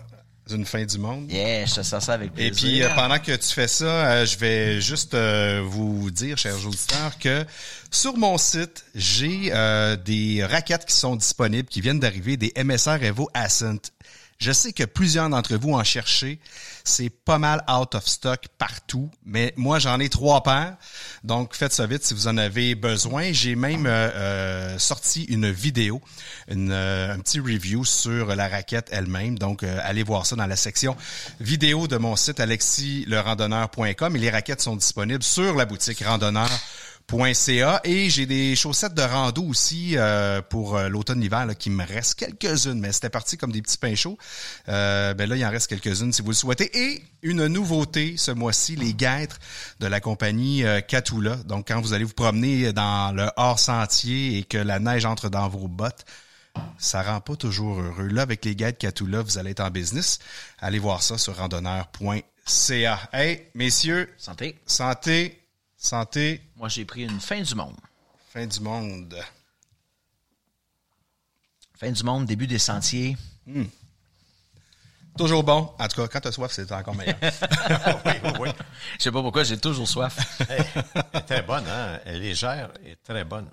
[0.51, 1.31] une fin du monde.
[1.31, 2.55] yeah, je te sers ça avec Et plaisir.
[2.55, 6.67] puis, euh, pendant que tu fais ça, euh, je vais juste euh, vous dire, chers
[6.67, 7.45] auditeurs, que
[7.91, 13.03] sur mon site, j'ai euh, des raquettes qui sont disponibles, qui viennent d'arriver, des MSR
[13.03, 13.91] Evo Ascent.
[14.39, 16.39] Je sais que plusieurs d'entre vous en cherchez.
[16.85, 20.77] C'est pas mal out of stock partout, mais moi j'en ai trois paires.
[21.25, 23.33] Donc faites ça vite si vous en avez besoin.
[23.33, 26.01] J'ai même euh, euh, sorti une vidéo,
[26.53, 29.37] euh, un petit review sur la raquette elle-même.
[29.41, 30.97] Donc allez voir ça dans la section
[31.41, 36.49] vidéo de mon site alexilerandonneur.com et les raquettes sont disponibles sur la boutique randonneur
[37.09, 42.15] .ca et j'ai des chaussettes de rando aussi euh, pour euh, l'automne-hiver qui me reste
[42.17, 44.19] quelques-unes, mais c'était parti comme des petits pains chauds.
[44.69, 46.71] Euh, ben là, il en reste quelques-unes si vous le souhaitez.
[46.77, 49.39] Et une nouveauté ce mois-ci, les guêtres
[49.81, 51.37] de la compagnie euh, Catula.
[51.37, 55.49] Donc, quand vous allez vous promener dans le hors-sentier et que la neige entre dans
[55.49, 56.05] vos bottes,
[56.79, 58.09] ça rend pas toujours heureux.
[58.09, 60.19] Là, avec les guides Catula, vous allez être en business.
[60.59, 63.09] Allez voir ça sur randonneur.ca.
[63.13, 64.59] Hey, messieurs, Santé.
[64.67, 65.38] santé,
[65.79, 67.77] santé, Moi, j'ai pris une fin du monde.
[68.33, 69.17] fin du monde.
[71.79, 73.17] Fin du monde, début des sentiers.
[75.17, 75.73] Toujours bon.
[75.79, 77.17] En tout cas, quand t'as soif, c'est encore meilleur.
[77.23, 78.49] oui, oui, oui.
[78.99, 80.17] Je sais pas pourquoi, j'ai toujours soif.
[80.49, 80.67] Elle
[81.15, 81.99] est très bonne, hein?
[82.05, 83.49] Elle est légère et très bonne.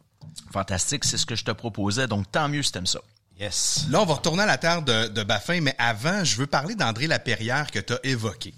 [0.52, 3.00] Fantastique, c'est ce que je te proposais, donc tant mieux si t'aimes ça.
[3.40, 3.86] Yes.
[3.90, 6.76] Là, on va retourner à la terre de, de Baffin, mais avant, je veux parler
[6.76, 8.54] d'André Laperrière que tu as évoqué.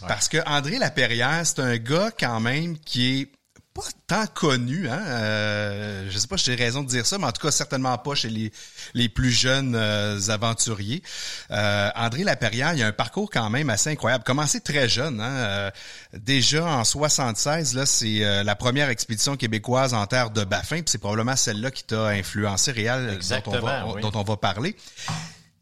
[0.00, 3.32] Parce que André Laperrière, c'est un gars quand même qui est
[3.76, 5.02] pas tant connu, hein.
[5.06, 7.96] Euh, je sais pas si j'ai raison de dire ça, mais en tout cas certainement
[7.98, 8.50] pas chez les,
[8.94, 11.02] les plus jeunes euh, aventuriers.
[11.50, 14.24] Euh, André Laperrière, il a un parcours quand même assez incroyable.
[14.24, 15.30] Commencé très jeune, hein.
[15.30, 15.70] Euh,
[16.14, 20.98] déjà en 76, là, c'est euh, la première expédition québécoise en terre de Baffin, c'est
[20.98, 24.00] probablement celle-là qui t'a influencé, Réal, dont on, va, oui.
[24.00, 24.74] dont on va parler.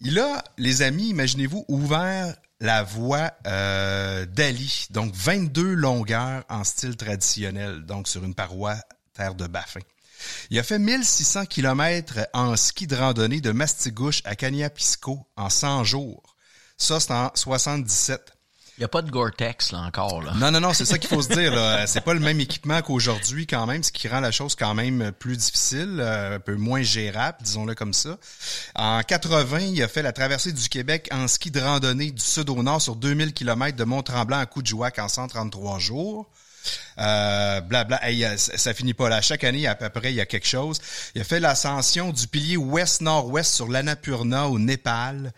[0.01, 6.97] Il a, les amis, imaginez-vous, ouvert la voie euh, d'Ali, donc 22 longueurs en style
[6.97, 8.77] traditionnel, donc sur une paroi
[9.13, 9.81] terre de Baffin.
[10.51, 15.85] Il a fait 1600 kilomètres en ski de randonnée de Mastigouche à Cagnapisco en 100
[15.85, 16.37] jours.
[16.77, 18.34] Ça, c'est en 77.
[18.77, 20.33] Il n'y a pas de Gore-Tex, là, encore, là.
[20.35, 21.55] Non, non, non, c'est ça qu'il faut se dire.
[21.55, 21.87] Là.
[21.95, 25.13] C'est pas le même équipement qu'aujourd'hui quand même, ce qui rend la chose quand même
[25.13, 28.19] plus difficile, euh, un peu moins gérable, disons-le comme ça.
[28.75, 32.51] En 80, il a fait la traversée du Québec en ski de randonnée du sud
[32.51, 36.29] au nord sur 2000 km de Mont-Tremblant à Coudjouac en 133 jours.
[36.99, 38.05] Euh, blabla.
[38.05, 39.21] Hey, euh, ça, ça finit pas là.
[39.21, 40.81] Chaque année, à peu près, il y a quelque chose.
[41.15, 45.33] Il a fait l'ascension du pilier ouest-nord-ouest sur l'Annapurna au Népal.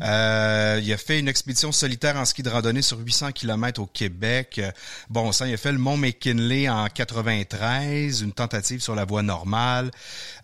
[0.00, 3.86] Euh, il a fait une expédition solitaire en ski de randonnée sur 800 km au
[3.86, 4.58] Québec.
[4.58, 4.70] Euh,
[5.10, 9.22] Bon sang, il a fait le mont McKinley en 93, une tentative sur la voie
[9.22, 9.90] normale.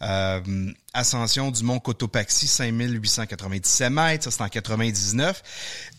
[0.03, 0.41] Euh,
[0.95, 5.43] ascension du mont Cotopaxi, 5897 mètres, ça c'est en 99.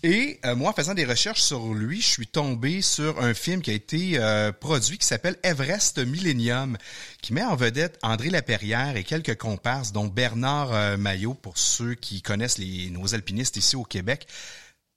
[0.03, 3.61] Et euh, moi, en faisant des recherches sur lui, je suis tombé sur un film
[3.61, 6.77] qui a été euh, produit qui s'appelle Everest Millennium,
[7.21, 11.95] qui met en vedette André Laperrière et quelques comparses, dont Bernard euh, Maillot, pour ceux
[11.95, 14.27] qui connaissent les, nos alpinistes ici au Québec.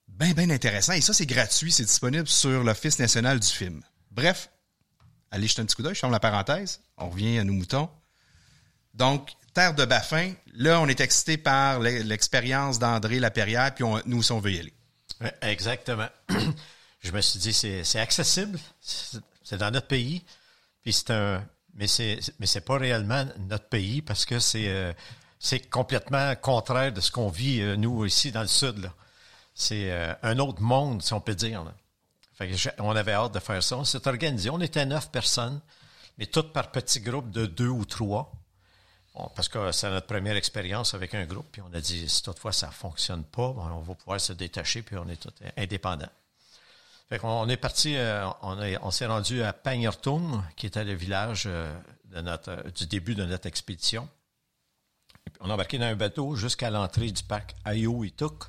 [0.09, 0.93] Ben, ben intéressant.
[0.93, 3.83] Et ça, c'est gratuit, c'est disponible sur l'Office national du film.
[4.11, 4.51] Bref,
[5.31, 6.81] allez jeter un petit coup d'œil, je ferme la parenthèse.
[6.99, 7.89] On revient à nos moutons.
[8.95, 14.01] Donc, Terre de Baffin, là, on est excité par l'e- l'expérience d'André Laperrière, puis on,
[14.07, 14.73] nous on veut y aller.
[15.43, 16.09] Exactement.
[17.01, 20.25] Je me suis dit, c'est accessible, c'est dans notre pays,
[20.87, 24.93] mais c'est mais c'est pas réellement notre pays parce que c'est euh,
[25.71, 28.91] complètement contraire de ce qu'on vit euh, nous ici dans le sud.
[29.55, 31.65] C'est euh, un autre monde, si on peut dire.
[32.79, 33.77] On avait hâte de faire ça.
[33.77, 34.51] On s'est organisé.
[34.51, 35.61] On était neuf personnes,
[36.19, 38.33] mais toutes par petits groupes de deux ou trois.
[39.15, 42.53] Parce que c'est notre première expérience avec un groupe, puis on a dit, si toutefois
[42.53, 46.09] ça fonctionne pas, bon, on va pouvoir se détacher, puis on est tous indépendants.
[47.11, 50.83] Fait qu'on on est parti, euh, on, est- on s'est rendu à Pangertum, qui était
[50.85, 51.79] le village euh,
[52.75, 54.09] du début de notre expédition.
[55.41, 58.45] On a embarqué dans un bateau jusqu'à l'entrée du parc Ayo Ituk.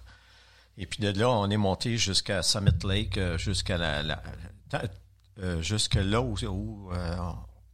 [0.78, 4.24] Et puis de là, on est monté jusqu'à Summit Lake, euh, jusqu'à la, la-
[5.96, 6.38] là où,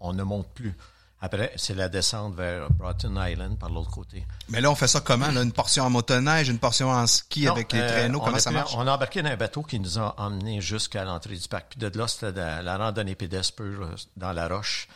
[0.01, 0.75] on ne monte plus.
[1.21, 4.25] Après, c'est la descente vers Broughton Island par l'autre côté.
[4.47, 5.29] Mais là, on fait ça comment?
[5.29, 5.41] Là?
[5.43, 8.51] Une portion en motoneige, une portion en ski Non, avec les euh, traîneaux, comment ça
[8.51, 8.73] marche?
[8.77, 11.71] On a embarqué dans un bateau qui nous a emmenés jusqu'à l'entrée du parc.
[11.71, 14.87] Puis de là, c'était la, la randonnée pédestre euh, dans la roche.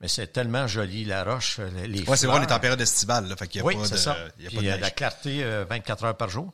[0.00, 2.80] Mais c'est tellement joli, la roche, euh, les Ouais, c'est vrai, on est en période
[2.80, 4.16] estivale, là, fait qu'il y a Oui, pas c'est de, ça.
[4.38, 6.52] il y a Puis pas de la clarté, euh, 24 heures par jour.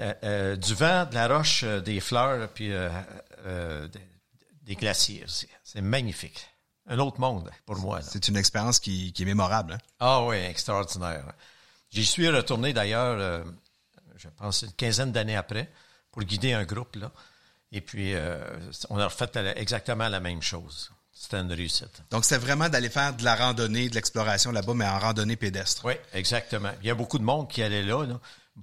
[0.00, 4.00] Euh, du vent, de la roche, des fleurs, puis des,
[4.62, 5.24] des glaciers.
[5.62, 6.46] C'est magnifique.
[6.90, 8.02] Un autre monde pour moi.
[8.02, 9.74] C'est une expérience qui, qui est mémorable.
[9.74, 9.78] Hein?
[10.00, 11.24] Ah oui, extraordinaire.
[11.90, 13.44] J'y suis retourné d'ailleurs, euh,
[14.16, 15.70] je pense, une quinzaine d'années après,
[16.12, 16.96] pour guider un groupe.
[16.96, 17.10] là.
[17.72, 18.38] Et puis, euh,
[18.90, 20.90] on a refait la- exactement la même chose.
[21.12, 22.02] C'était une réussite.
[22.10, 25.84] Donc, c'était vraiment d'aller faire de la randonnée, de l'exploration là-bas, mais en randonnée pédestre.
[25.84, 26.70] Oui, exactement.
[26.82, 28.04] Il y a beaucoup de monde qui allait là.
[28.06, 28.18] là.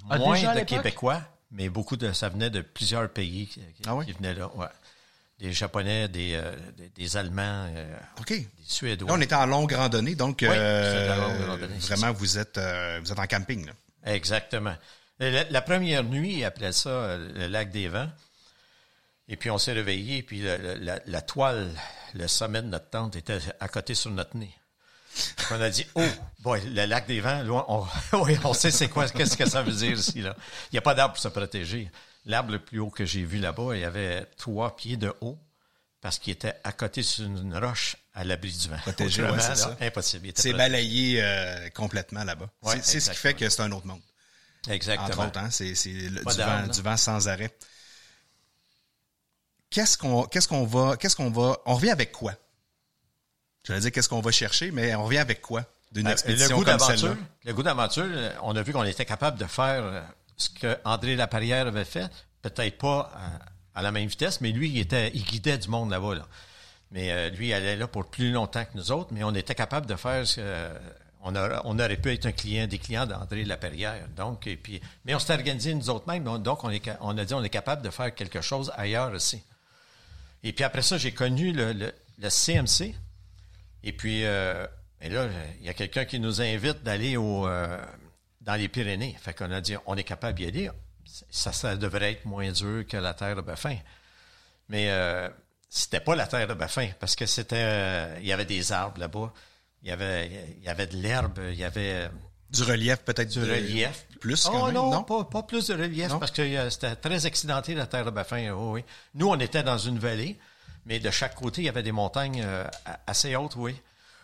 [0.09, 0.61] Ah, Moins de?
[0.61, 4.05] Québécois, mais beaucoup de ça venait de plusieurs pays qui, qui- Ah oui?
[4.05, 4.49] qui venaient là.
[4.55, 4.67] Ouais.
[5.39, 7.97] Des Japonais, des, euh, des, des Allemands, euh,
[8.27, 9.07] des Suédois.
[9.07, 12.59] Là, on était en longue randonnée, donc Oui, euh, longue randonnée, vraiment, vous êtes,
[13.03, 13.67] vous êtes en camping.
[13.67, 13.73] Là.
[14.05, 14.75] Exactement.
[15.19, 18.09] La, la première nuit, après ça, le lac des vents.
[19.29, 21.69] Et puis on s'est réveillé, puis la, la toile,
[22.15, 24.53] le sommet de notre tente était à côté sur notre nez.
[25.51, 26.03] On a dit, oh,
[26.39, 27.85] boy, le lac des vents, là, on,
[28.43, 30.35] on sait c'est quoi, qu'est-ce que ça veut dire ici, là.
[30.71, 31.89] Il n'y a pas d'arbre pour se protéger.
[32.27, 35.39] L'arbre le plus haut que j'ai vu là-bas, il y avait trois pieds de haut,
[36.01, 38.77] parce qu'il était à côté sur une roche à l'abri du vent.
[38.77, 39.75] Protégé, ouais, c'est ça.
[39.79, 40.31] Impossible.
[40.35, 42.49] C'est balayé euh, complètement là-bas.
[42.63, 44.01] Ouais, c'est ce qui fait que c'est un autre monde.
[44.69, 45.07] Exactement.
[45.07, 46.67] Entre autres, hein, c'est du, vent, là.
[46.67, 47.55] du vent sans arrêt.
[49.69, 52.33] Qu'est-ce qu'on qu'est-ce qu'on va qu'est-ce qu'on va on revient avec quoi?
[53.63, 55.65] Je vais dire qu'est-ce qu'on va chercher, mais on revient avec quoi?
[55.91, 58.05] D'une Euh, le goût comme d'aventure, celle-là le goût d'aventure,
[58.43, 60.01] on a vu qu'on était capable de faire euh,
[60.37, 62.09] ce que André Laperrière avait fait,
[62.41, 63.11] peut-être pas
[63.75, 66.15] à, la même vitesse, mais lui, il était, il guidait du monde là-bas.
[66.15, 66.27] Là.
[66.91, 69.55] Mais euh, lui, il allait là pour plus longtemps que nous autres, mais on était
[69.55, 70.71] capable de faire ce
[71.23, 74.07] on, aurait pu être un client, des clients d'André Laperrière.
[74.15, 76.69] Donc, et puis, mais on s'est organisé nous autres mêmes, donc- on,
[77.17, 79.43] a dit on est capable de faire quelque chose ailleurs aussi.
[80.43, 82.95] Et puis après ça, j'ai connu le CMC.
[83.83, 84.65] Et puis, euh,
[85.01, 85.27] et là,
[85.59, 87.77] il y a quelqu'un qui nous invite d'aller au, euh,
[88.47, 89.15] dans les Pyrénées.
[89.21, 90.71] Fait qu'on a dit, on est capable d'y aller.
[91.29, 93.77] Ça, ça devrait être moins dur que la terre de Baffin.
[94.69, 95.29] Mais euh,
[95.69, 98.99] c'était pas la terre de Baffin parce que c'était, euh, il y avait des arbres
[98.99, 99.31] là-bas.
[99.83, 102.09] Il y avait, il y avait de l'herbe, il y avait
[102.49, 104.05] Du relief peut-être du de- relief.
[104.19, 105.03] plus Oh quand même, non, non?
[105.03, 106.19] Pas, pas plus de relief Non?
[106.19, 108.51] parce que euh, c'était très accidenté la terre de Baffin.
[108.53, 108.83] oh oui.
[109.13, 110.37] Nous, on était dans une vallée,
[110.85, 112.65] mais de chaque côté, il y avait des montagnes euh,
[113.05, 113.75] assez hautes, oui.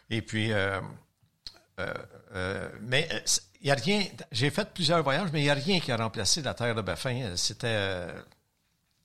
[0.09, 0.79] Et puis, euh,
[1.79, 1.93] euh,
[2.35, 3.07] euh, mais
[3.65, 4.03] n'y a rien.
[4.31, 6.81] J'ai fait plusieurs voyages, mais il n'y a rien qui a remplacé la terre de
[6.81, 7.21] Baffin.
[7.23, 8.21] Euh, C'était euh,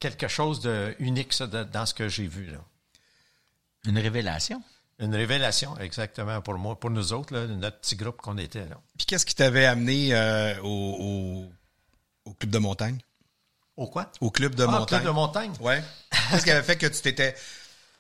[0.01, 2.47] quelque chose de unique ça, de- dans ce que j'ai vu.
[2.47, 2.59] Là.
[3.87, 4.63] Une révélation.
[5.01, 8.67] Une révélation, exactement, pour moi, pour nous autres, là, notre petit groupe qu'on était.
[8.67, 8.81] Là.
[8.97, 11.47] Puis qu'est-ce qui t'avait amené euh, au,
[12.27, 12.99] au, au club de montagne?
[13.77, 14.11] Au quoi?
[14.21, 14.99] Au club de Ah, montagne.
[14.99, 15.53] club de montagne.
[15.61, 15.81] Ouais.
[16.31, 17.37] Qu'est-ce qui avait fait que tu t'étais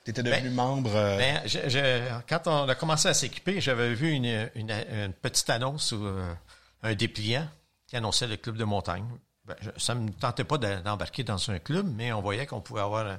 [0.04, 0.90] t'étais devenu Ben, membre?
[0.96, 5.12] euh, Ben, je- je- quand on a commencé à s'équiper, j'avais vu une, une- une
[5.12, 6.34] petite annonce ou euh,
[6.82, 7.48] un dépliant
[7.86, 9.06] qui annonçait le club de montagne.
[9.44, 12.60] Ben, ça ne me tentait pas de- d'embarquer dans un club, mais on voyait qu'on
[12.60, 13.18] pouvait avoir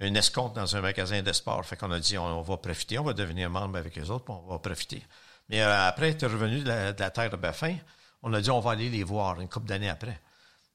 [0.00, 1.64] un, escompte dans un magasin de sport.
[1.64, 4.50] Fait qu'on a dit, on, va profiter, on va devenir membre avec les autres, on
[4.50, 5.02] va profiter.
[5.48, 7.76] Mais euh, après être revenu de la, terre de Baffin,
[8.22, 10.20] on a dit, on va aller les voir une couple d'années après.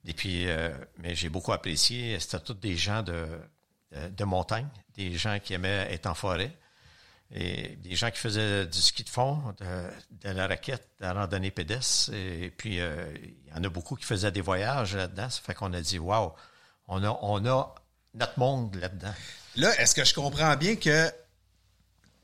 [0.06, 2.20] Et puis, euh, mais j'ai beaucoup apprécié.
[2.20, 6.56] C'était tous des gens de montagne, des gens qui aimaient être en forêt,
[7.32, 11.52] et des gens qui faisaient du ski de fond, de, la raquette, de la randonnée
[11.52, 12.14] pédestre.
[12.14, 15.30] Et puis, euh, il y en a beaucoup qui faisaient des voyages là-dedans.
[15.30, 16.34] Ça fait qu'on a dit, waouh,
[16.88, 17.76] on a, on a
[18.14, 19.14] notre monde là-dedans.
[19.56, 21.12] Là, est-ce que je comprends bien que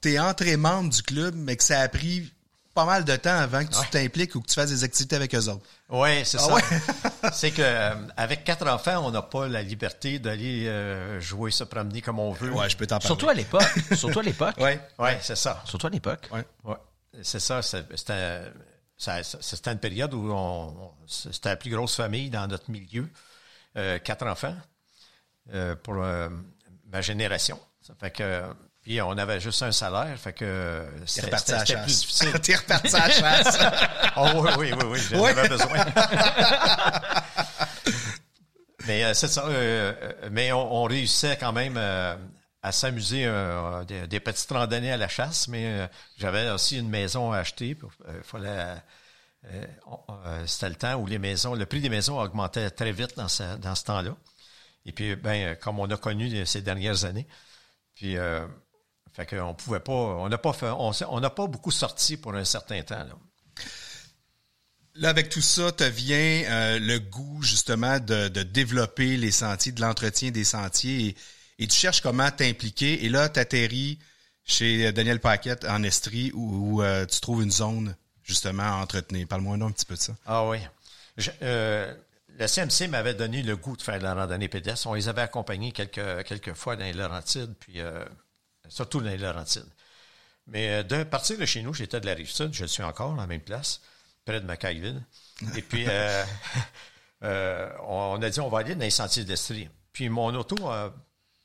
[0.01, 2.31] tu es entré membre du club, mais que ça a pris
[2.73, 5.33] pas mal de temps avant que tu t'impliques ou que tu fasses des activités avec
[5.35, 5.65] eux autres?
[5.89, 6.53] Oui, c'est Ah ça.
[6.53, 6.61] ouais?
[7.33, 11.63] c'est que euh, avec quatre enfants, on n'a pas la liberté d'aller euh, jouer, se
[11.63, 12.51] promener comme on veut.
[12.51, 13.07] Ouais, je peux t'en parler.
[13.07, 13.73] Surtout à l'époque.
[13.95, 14.55] Surtout à l'époque.
[14.57, 14.79] Ouais.
[14.99, 15.61] Ouais, c'est ça.
[15.65, 16.29] Surtout à l'époque.
[16.31, 16.45] Ouais.
[16.63, 16.77] Ouais,
[17.21, 17.61] c'est ça.
[17.61, 23.07] c'est- C'était une période où on, c'était la plus grosse famille dans notre milieu.
[23.77, 24.55] Euh, quatre enfants
[25.53, 26.29] euh, pour euh,
[26.91, 27.59] ma génération.
[27.81, 28.43] Ça fait que
[28.81, 31.85] puis on avait juste un salaire, fait que T'es c'était plus chasse.
[31.85, 32.31] difficile.
[32.41, 33.59] T'es reparti à la chasse.
[34.17, 35.85] Oh oui, oui, oui, oui, j'en avais besoin.
[38.87, 39.45] mais euh, c'est ça.
[39.45, 42.15] euh, euh, mais on, on réussissait quand même euh,
[42.63, 45.47] à s'amuser euh, des, des petites randonnées à la chasse.
[45.47, 47.77] Mais euh, j'avais aussi une maison à acheter.
[48.07, 48.49] euh, fallait,
[49.45, 49.65] euh,
[50.09, 53.27] euh, c'était le temps où les maisons, le prix des maisons augmentait très vite dans
[53.27, 54.15] ce, dans ce temps-là.
[54.85, 57.27] Et puis, ben, comme on a connu ces dernières années,
[57.95, 58.45] puis euh,
[59.13, 62.17] fait qu'on pouvait pas, on n'a pas fait, on, s'est- on n'a pas beaucoup sorti
[62.17, 63.03] pour un certain temps.
[63.03, 63.15] Là.
[64.95, 69.71] Là, avec tout ça, te vient euh, le goût justement de, de développer les sentiers,
[69.71, 73.05] de l'entretien des sentiers et, et tu cherches comment t'impliquer.
[73.05, 73.99] Et là, tu atterris
[74.43, 78.75] chez euh, Daniel Paquette en Estrie où, où, euh, tu trouves une zone justement à
[78.81, 79.27] entretenir.
[79.27, 80.13] Parle-moi un petit peu de ça.
[80.25, 80.57] Ah oui.
[81.17, 81.93] Je- euh,
[82.37, 84.87] le CMC m'avait donné le goût de faire de la randonnée pédestre.
[84.87, 88.03] On les avait accompagnés quelques, quelques fois dans les Laurentides, puis euh,
[88.71, 89.67] surtout dans les Laurentides.
[90.47, 93.17] Mais euh, de partir de chez nous, j'étais de la Rive-Sud, je suis encore, à
[93.17, 93.81] la même place,
[94.25, 95.03] près de McIville.
[95.55, 96.23] Et puis, euh,
[97.23, 99.69] euh, on a dit, on va aller dans les sentiers d'Estrie.
[99.93, 100.89] Puis mon auto, euh,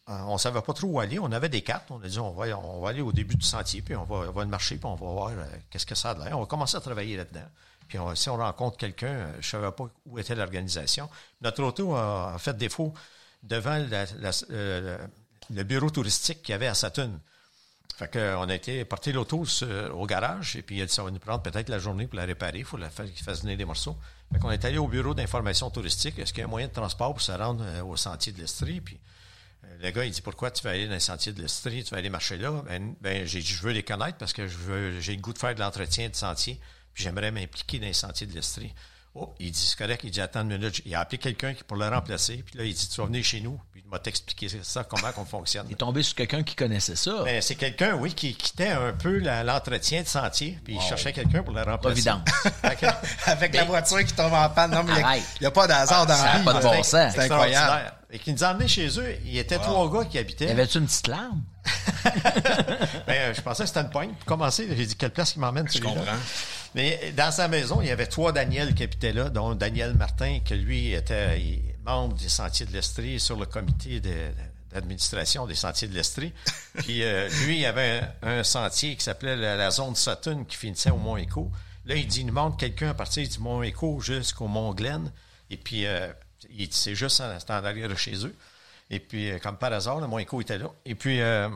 [0.07, 1.19] on ne savait pas trop où aller.
[1.19, 1.91] On avait des cartes.
[1.91, 4.29] On a dit, on va, on va aller au début du sentier, puis on va,
[4.29, 5.33] on va le marcher, puis on va voir
[5.71, 6.37] qu'est-ce que ça a de l'air.
[6.39, 7.47] On va commencer à travailler là-dedans.
[7.89, 11.09] Puis on- si on rencontre quelqu'un, je ne savais pas où était l'organisation.
[11.41, 12.95] Notre auto a, fait défaut
[13.43, 14.99] devant la- la-
[15.55, 17.21] le bureau touristique qu'il y avait à Saturne.
[17.97, 21.03] Fait qu'on a été porter l'auto sur- au garage et puis il a dit ça
[21.03, 22.59] va nous prendre peut-être la journée pour la réparer.
[22.59, 23.97] Il faut la faire fasse venir des morceaux.
[24.33, 26.19] Fait qu'on est allé au bureau d'information touristique.
[26.19, 28.39] Est-ce qu'il y a un moyen de transport pour se rendre euh, au sentier de
[28.41, 28.83] l'Estrie?
[28.83, 28.99] Puis
[29.65, 31.85] euh, le gars, il dit pourquoi tu vas aller dans le sentier de l'Estrie?
[31.85, 32.63] Tu vas aller marcher là?
[32.67, 35.55] Ben, ben, j'ai dit je veux les connaître parce que j'ai le goût de faire
[35.55, 36.61] de l'entretien de sentier.
[36.93, 38.75] Puis j'aimerais m'impliquer dans les sentiers de l'Estrie.
[39.19, 40.03] Oh, il dit c'est correct.
[40.05, 40.83] Il dit attends une minute.
[40.85, 42.43] Il a appelé quelqu'un pour le remplacer.
[42.47, 43.59] Puis là, il dit tu vas venir chez nous.
[43.73, 45.67] Puis il m'a t'expliquer ça, comment qu'on fonctionne.
[45.69, 47.23] Il est tombé sur quelqu'un qui connaissait ça.
[47.25, 51.43] Ben, c'est quelqu'un, oui, qui quittait un peu l'entretien de sentier, puis il cherchait quelqu'un
[51.43, 52.03] pour le remplacer.
[52.03, 52.25] Providence.
[53.27, 54.73] Avec la voiture qui tombe en panne.
[54.73, 56.45] Non, mais il n'y a, pas d'hasard dans ça la vie.
[56.45, 57.13] pas de bon C'est- sens.
[57.15, 57.93] C'est incroyable.
[58.11, 59.17] Et qui nous a emmenés chez eux.
[59.25, 60.47] Il y était trois gars qui habitaient.
[60.47, 61.43] Y avait-tu une petite larme?
[63.07, 64.11] Ben, euh, je pensais que c'était une poigne.
[64.15, 65.95] Pour commencer, j'ai dit quelle place qui m'emmène celui-là?
[65.95, 66.17] comprends.
[66.75, 70.41] Mais dans sa maison, il y avait trois Daniel qui habitaient là, dont Daniel Martin,
[70.45, 74.11] que lui était est membre des Sentiers de l'Estrie sur le comité de-
[74.73, 76.33] d'administration des Sentiers de l'Estrie.
[76.79, 80.45] Puis euh, lui, il y avait un, un sentier qui s'appelait la, la zone Sutton
[80.45, 81.51] qui finissait au Mont Écho.
[81.87, 85.11] Là, il dit, il nous quelqu'un à partir du Mont Écho jusqu'au Mont Glen.
[85.51, 86.09] Et puis, euh,
[86.51, 88.35] il- c'est juste en, en arrière de chez eux.
[88.91, 90.71] Et puis, euh, comme par hasard, le Mont Écho était là.
[90.85, 91.49] Et puis, euh,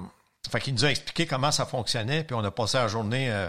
[0.50, 2.24] fait qu'il nous a expliqué comment ça fonctionnait.
[2.24, 3.48] Puis, on a passé la journée euh,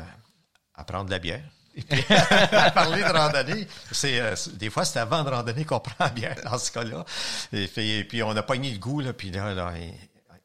[0.76, 1.44] à prendre de la bière.
[1.76, 3.68] Et puis, à parler de randonnée.
[3.92, 7.06] C'est, euh, des fois, c'est avant de randonnée qu'on prend la bière, dans ce cas-là.
[7.54, 9.00] Et puis, on a pogné le goût.
[9.00, 9.94] Là, puis là, là, il,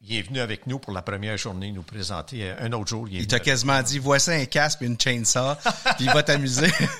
[0.09, 2.49] il est venu avec nous pour la première journée nous présenter.
[2.49, 4.85] Euh, Un autre jour, il est Il venu t'a quasiment dit, voici un casque et
[4.85, 5.55] une chainsaw,
[5.97, 6.71] puis il va t'amuser.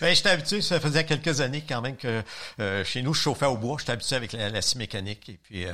[0.00, 2.22] ben, j'étais habitué, ça faisait quelques années quand même que
[2.60, 5.28] euh, chez nous, je chauffais au bois, j'étais habitué avec la, la scie mécanique.
[5.28, 5.72] Et puis, euh,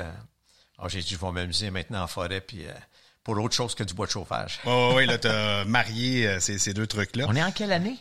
[0.79, 2.73] ah, j'ai dit, je vais m'amuser maintenant en forêt, puis euh,
[3.23, 4.61] pour autre chose que du bois de chauffage.
[4.67, 7.27] oh, oui, là, t'as marié euh, ces, ces deux trucs-là.
[7.29, 7.97] On est en quelle année?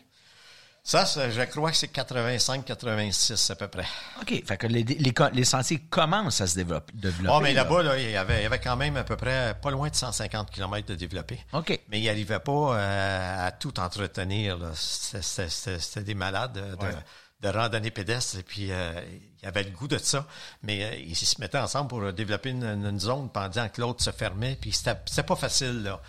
[0.89, 3.85] Ça, ça, je crois que c'est 85-86 à peu près.
[4.21, 4.43] OK.
[4.43, 6.91] Fait que les, les, les sentiers commencent à se développer.
[6.95, 7.63] développer, Oh, mais là.
[7.63, 9.89] là-bas, là, il, y avait, il y avait quand même à peu près pas loin
[9.89, 11.39] de 150 km de développé.
[11.53, 11.79] OK.
[11.89, 14.57] Mais il n'arrivait pas euh, à tout entretenir.
[14.73, 18.39] C'était- des malades de, de randonnée pédestre.
[18.39, 18.99] Et puis, euh,
[19.43, 20.25] il avait le goût de ça.
[20.63, 24.09] Mais euh, ils se mettaient ensemble pour développer une, une zone pendant que l'autre se
[24.11, 24.57] fermait.
[24.59, 26.01] Puis, c'était c'était pas facile, là.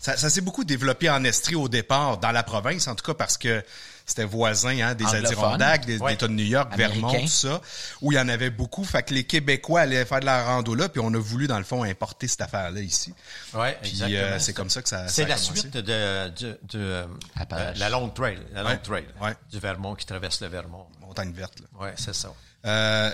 [0.00, 3.14] Ça, ça s'est beaucoup développé en Estrie au départ, dans la province, en tout cas
[3.14, 3.64] parce que
[4.04, 5.26] c'était voisin hein, des Anglophone.
[5.26, 6.14] Adirondacks, des Ouais.
[6.14, 7.60] États de New York, Vermont, tout ça,
[8.00, 8.84] où il y en avait beaucoup.
[8.84, 11.58] Fait que les Québécois allaient faire de la rando là, puis on a voulu, dans
[11.58, 13.12] le fond, importer cette affaire-là ici.
[13.52, 14.18] Ouais, Puis exactement.
[14.22, 15.60] euh, c'est comme ça que ça, C'est la commencé.
[15.60, 19.34] suite de, de, de, euh, la Long Trail, la Long Ouais, Trail ouais.
[19.50, 20.86] du Vermont qui traverse le Vermont.
[21.00, 21.60] Montagne verte.
[21.60, 21.66] Là.
[21.84, 22.32] Ouais, c'est ça.
[22.64, 23.10] Euh,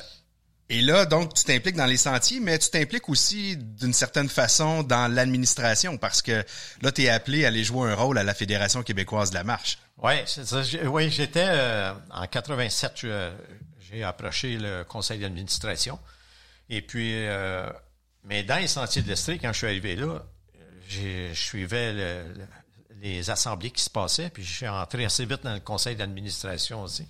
[0.70, 4.82] et là, donc, tu t'impliques dans les sentiers, mais tu t'impliques aussi d'une certaine façon
[4.82, 6.44] dans l'administration parce que
[6.82, 9.44] là, tu es appelé à aller jouer un rôle à la Fédération québécoise de la
[9.44, 9.78] marche.
[10.02, 10.14] Oui,
[10.84, 13.30] Oui, j'étais euh, en 87, je-
[13.90, 15.98] j'ai approché le conseil d'administration.
[16.70, 17.68] Et puis, euh,
[18.24, 20.24] mais dans les sentiers de l'Estrie, quand je suis arrivé là,
[20.88, 22.46] je suivais le- le-
[23.02, 26.82] les assemblées qui se passaient, puis je suis entré assez vite dans le conseil d'administration
[26.82, 27.06] aussi.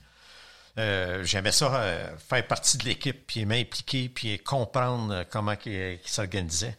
[0.79, 5.99] Euh, J'aimais ça, euh, faire partie de l'équipe, puis m'impliquer, puis comprendre euh, comment ils
[6.05, 6.77] s'organisaient.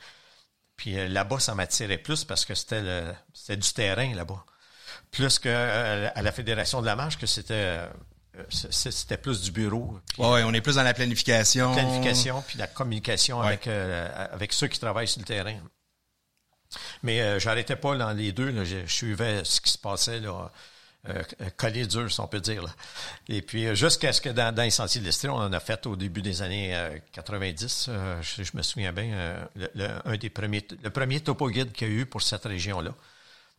[0.75, 2.81] Puis euh, là-bas, ça m'attirait plus parce que c'était
[3.55, 4.43] du terrain là-bas.
[5.11, 7.79] Plus que à la Fédération de la marche, que c'était
[8.49, 9.97] c'était plus du bureau.
[10.13, 11.73] Puis Ouais, on est plus dans la planification.
[11.73, 13.47] la planification, puis la communication Ouais.
[13.47, 15.55] avec, avec ceux qui travaillent sur le terrain.
[17.03, 18.49] Mais j'arrêtais pas dans les deux.
[18.51, 20.51] Là, je, je suivais ce qui se passait là,
[21.57, 22.63] collé dur, si on peut dire.
[23.27, 25.95] Et puis euh, jusqu'à ce que dans, les sentiers de on en a fait au
[25.95, 27.87] début des années euh, 90.
[27.89, 31.71] euh, je, je me souviens bien, euh, le, un des premiers, le premier topo guide
[31.71, 32.93] qu'il y a eu pour cette région-là.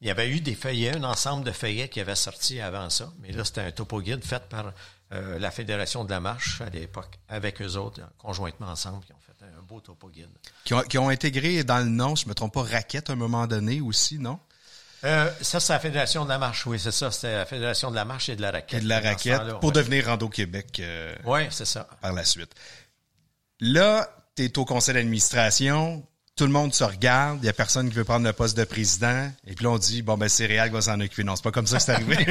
[0.02, 3.10] Il y avait eu des feuillets, un ensemble de feuillets qui avait sorti avant ça.
[3.20, 4.72] Mais là, c'était un topo guide fait par
[5.12, 9.20] euh, la Fédération de la marche à l'époque, avec eux autres, conjointement ensemble, qui ont
[9.20, 10.28] fait un beau topo guide.
[10.64, 13.16] Qui ont, qui ont intégré dans le nom, je me trompe pas, Raquette à un
[13.16, 14.38] moment donné aussi, non?
[15.04, 17.10] Euh, ça, c'est la Fédération de la marche, oui, c'est ça.
[17.10, 18.80] C'était la Fédération de la marche et de la raquette.
[18.80, 19.72] Et de la raquette pour ouais.
[19.72, 21.88] devenir Rando Québec euh, Oui, c'est ça.
[22.00, 22.52] par la suite.
[23.60, 26.06] Là, tu es au conseil d'administration,
[26.36, 28.64] tout le monde se regarde, il y a personne qui veut prendre le poste de
[28.64, 31.24] président, et puis là, on dit, bon, ben, c'est Réal qui va s'en occuper.
[31.24, 32.16] Non, c'est pas comme ça que c'est arrivé.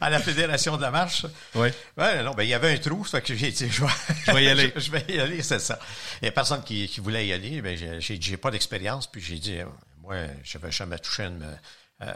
[0.00, 1.24] À la Fédération de la marche?
[1.54, 1.68] oui.
[1.96, 3.90] Ouais, non, ben, il y avait un trou, ça fait que j'ai dit, je vais,
[4.26, 4.72] Je vais y aller.
[4.74, 5.78] je, je vais y aller, c'est ça.
[6.20, 7.62] Il y a personne qui, qui voulait y aller.
[7.62, 9.58] Ben, j'ai, pas d'expérience, puis j'ai dit,
[10.04, 11.58] moi, je vais jamais toucher une,
[12.02, 12.12] euh,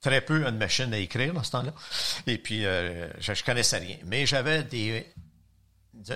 [0.00, 1.72] très peu une machine à écrire dans ce temps-là.
[2.26, 3.96] Et puis, euh, je, je connaissais rien.
[4.04, 5.06] Mais j'avais des,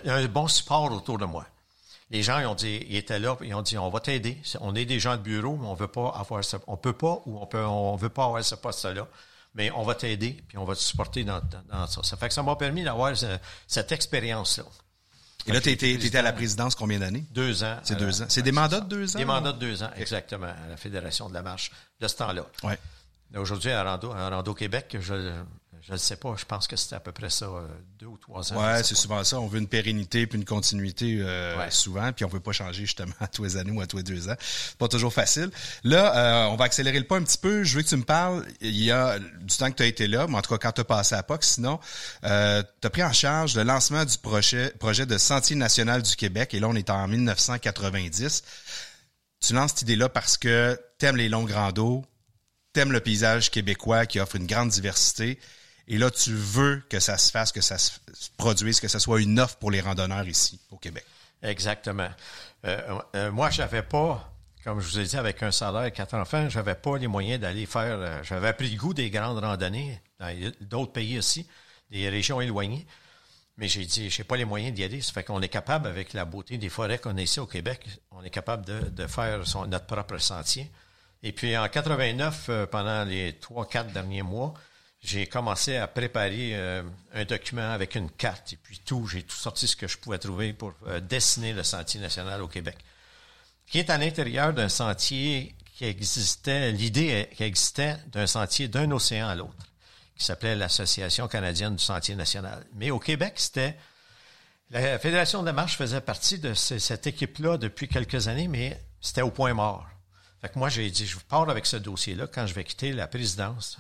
[0.04, 1.46] un bon support autour de moi.
[2.10, 4.36] Les gens, ils ont dit, ils étaient là, ils ont dit, on va t'aider.
[4.60, 7.22] On est des gens de bureau, mais on veut pas avoir ce, on peut pas
[7.26, 9.06] ou on peut, on veut pas avoir ce poste-là.
[9.54, 12.02] Mais on va t'aider, puis on va te supporter dans, dans, ça.
[12.04, 14.64] Ça fait que ça m'a permis d'avoir ce- cette expérience-là.
[15.50, 17.24] Et là, tu étais à la présidence combien d'années?
[17.32, 17.78] Deux ans.
[17.82, 18.26] C'est deux la- ans.
[18.28, 19.18] C'est des mandats de deux ans?
[19.18, 22.46] Des mandats de deux ans, exactement, à la Fédération de la marche de ce temps-là.
[22.62, 22.78] Ouais.
[23.36, 25.32] Aujourd'hui, à Rando, à Rando Québec, je
[25.82, 27.66] je ne sais pas, je pense que c'était à peu près ça, euh,
[27.98, 28.76] deux ou trois ans.
[28.76, 29.40] sais c'est souvent ça.
[29.40, 31.70] On veut une pérennité puis une continuité euh, Ouais.
[31.70, 34.02] souvent, puis on veut pas changer justement à tous les années ou à tous les
[34.02, 34.34] deux ans.
[34.78, 35.50] Pas toujours facile.
[35.84, 37.64] Là, euh, on va accélérer le pas un petit peu.
[37.64, 38.46] Je veux que tu me parles.
[38.60, 40.72] Il y a du temps que tu as été là, mais en tout cas quand
[40.72, 41.80] tu as passé à POC, sinon,
[42.24, 46.14] euh, tu as pris en charge le lancement du projet, projet de Sentier national du
[46.16, 46.52] Québec.
[46.54, 48.42] Et là, on est en 1990.
[49.40, 52.04] Tu lances cette idée-là parce que t'aimes les longs randos,
[52.74, 55.38] t'aimes le paysage québécois qui offre une grande diversité.
[55.90, 58.98] Et là, tu veux que ça se fasse, que ça se se produise, que ce
[58.98, 61.04] soit une offre pour les randonneurs ici, au Québec.
[61.42, 62.10] Exactement.
[62.66, 63.48] Euh, euh, moi,
[63.88, 67.06] pas, comme je vous ai dit, avec un salaire et quatre enfants, j'avais pas les
[67.06, 67.98] moyens d'aller faire.
[67.98, 71.46] euh, j'avais pris le goût des grandes randonnées dans d'autres pays aussi,
[71.90, 72.86] des régions éloignées.
[73.56, 75.00] Mais j'ai dit, j'ai pas les moyens d'y aller.
[75.00, 77.86] Ça fait qu'on est capable, avec la beauté des forêts qu'on a ici au Québec,
[78.10, 80.70] on est capable de, faire notre propre sentier.
[81.22, 84.54] Et puis en 89, euh, pendant les trois, quatre derniers mois,
[85.02, 86.82] j'ai commencé à préparer euh,
[87.14, 89.06] un document avec une carte et puis tout.
[89.06, 92.48] J'ai tout sorti ce que je pouvais trouver pour euh, dessiner le sentier national au
[92.48, 92.76] Québec,
[93.66, 99.28] qui est à l'intérieur d'un sentier qui existait, l'idée qui existait d'un sentier d'un océan
[99.28, 99.66] à l'autre,
[100.16, 102.66] qui s'appelait l'Association canadienne du sentier national.
[102.74, 103.76] Mais au Québec, c'était
[104.70, 108.80] la Fédération de la marche faisait partie de ce- cette équipe-là depuis quelques années, mais
[109.00, 109.88] c'était au point mort.
[110.42, 112.26] Fait que moi, j'ai dit, je pars avec ce dossier-là.
[112.26, 113.78] Quand je vais quitter la présidence,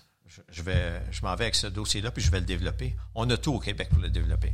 [0.50, 2.94] je, vais, je m'en vais avec ce dossier-là, puis je vais le développer.
[3.14, 4.52] On a tout au Québec pour le développer.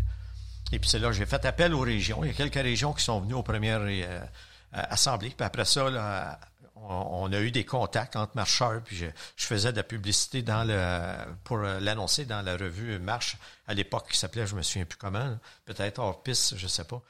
[0.72, 2.24] Et puis c'est là j'ai fait appel aux régions.
[2.24, 4.20] Il y a quelques régions qui sont venues aux premières euh,
[4.72, 5.30] assemblées.
[5.30, 6.38] Puis après ça, là,
[6.88, 8.82] on, a eu des contacts entre marcheurs.
[8.82, 13.36] Puis je, faisais de la publicité dans le, pour euh, l'annoncer dans la revue Marche
[13.66, 17.02] à l'époque qui s'appelait, je me souviens plus comment, peut-être hors piste, je sais pas.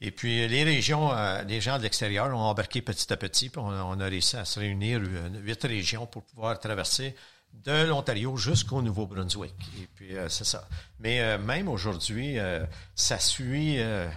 [0.00, 3.60] Et puis les régions, euh, les gens de l'extérieur ont embarqué petit à petit, puis
[3.60, 7.16] on, a réussi à se réunir euh, huit régions pour pouvoir traverser
[7.52, 9.54] de l'Ontario jusqu'au Nouveau-Brunswick.
[9.82, 10.66] Et puis, euh, c'est ça.
[11.00, 14.08] Mais euh, même aujourd'hui, euh, ça suit euh,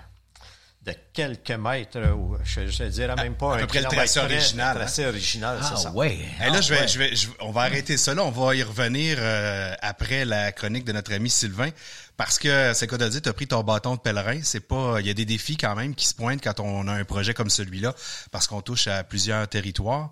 [0.84, 4.20] de quelques mètres, ou je ne dirais même pas à un peu près le tracé
[4.20, 5.92] original, Le tracé original, Ah, c'est ça.
[5.92, 6.18] ouais.
[6.40, 6.88] Hey, là, Ah, je vais, ouais.
[6.88, 8.14] je vais, je- on va arrêter ça.
[8.16, 11.70] Là, on va y revenir euh, après la chronique de notre ami Sylvain,
[12.18, 14.40] parce que c'est quoi de dire, t'as pris ton bâton de pèlerin.
[14.44, 16.94] C'est pas, il y a des défis quand même qui se pointent quand on a
[16.94, 17.94] un projet comme celui-là,
[18.32, 20.12] parce qu'on touche à plusieurs territoires.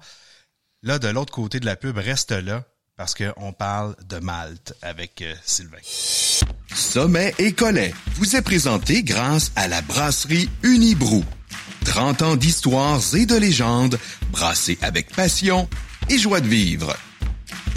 [0.84, 2.64] Là, de l'autre côté de la pub, reste là,
[3.00, 5.78] parce qu'on parle de Malte avec euh, Sylvain.
[6.76, 11.24] Sommet et Collet vous est présenté grâce à la brasserie Unibrou.
[11.86, 13.98] 30 ans d'histoires et de légendes
[14.34, 15.70] brassées avec passion
[16.10, 16.94] et joie de vivre.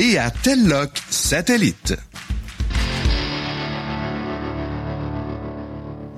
[0.00, 1.94] Et à Telloc Satellite.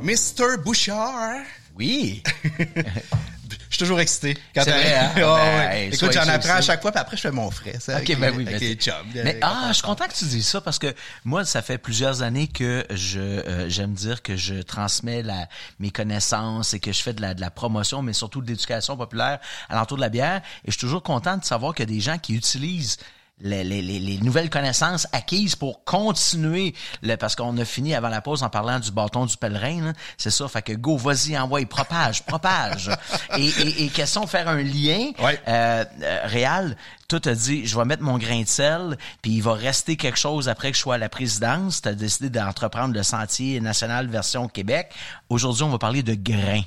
[0.00, 0.56] Mr.
[0.64, 1.42] Bouchard?
[1.76, 2.22] Oui.
[3.74, 4.38] Je suis toujours excité.
[4.54, 5.10] Quand vrai, hein?
[5.16, 5.90] Ah Ben, ouais.
[5.92, 7.74] Écoute, j'en apprends à chaque fois, puis après, je fais mon frais.
[7.80, 10.06] ça, OK, avec ben oui, avec ben les t'es- chums, Mais ah, je suis content
[10.06, 10.94] que tu dises ça parce que
[11.24, 15.48] moi, ça fait plusieurs années que je euh, j'aime dire que je transmets la,
[15.80, 18.96] mes connaissances et que je fais de la, de la promotion, mais surtout de l'éducation
[18.96, 20.40] populaire à l'entour de la bière.
[20.64, 22.98] Et je suis toujours content de savoir qu'il y a des gens qui utilisent
[23.40, 26.72] les, les, les, les nouvelles connaissances acquises pour continuer
[27.02, 30.30] le, parce qu'on a fini avant la pause en parlant du bâton du pèlerin c'est
[30.30, 32.90] ça fait que go vas-y envoie propage propage
[33.36, 35.40] et, et, et question faire un lien Ouais.
[35.48, 36.76] euh, euh, Réal,
[37.08, 40.18] toi t'as dit je vais mettre mon grain de sel, puis il va rester quelque
[40.18, 41.82] chose après que je sois à la présidence.
[41.82, 44.92] T'as décidé d'entreprendre le sentier national version Québec.
[45.28, 46.62] Aujourd'hui, on va parler de grains.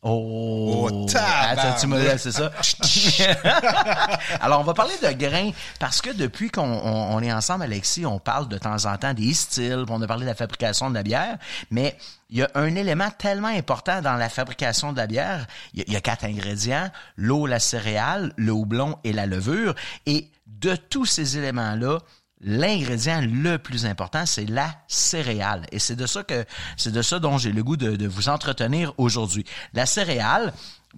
[0.00, 2.52] Oh, Oh, Attends, tu me c'est ça?
[4.40, 8.06] Alors, on va parler de grains parce que depuis qu'on on- on est ensemble, Alexis,
[8.06, 10.94] on parle de temps en temps des styles, on a parlé de la fabrication de
[10.94, 11.36] la bière,
[11.70, 11.96] mais
[12.30, 15.46] il y a un élément tellement important dans la fabrication de la bière.
[15.74, 19.26] Il y a, il y a quatre ingrédients, l'eau, la céréale, le houblon et la
[19.26, 19.74] levure.
[20.06, 21.98] Et de tous ces éléments-là,
[22.40, 25.66] l'ingrédient le plus important, c'est la céréale.
[25.72, 26.44] Et c'est de ça que,
[26.76, 29.44] c'est de ça dont j'ai le goût de, vous entretenir aujourd'hui.
[29.74, 30.52] La céréale,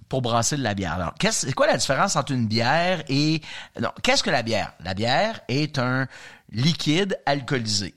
[0.07, 0.93] pour brasser de la bière.
[0.93, 3.41] Alors, qu'est-ce, c'est quoi la différence entre une bière et,
[3.79, 4.73] non, qu'est-ce que la bière?
[4.83, 6.07] La bière est un
[6.51, 7.93] liquide alcoolisé.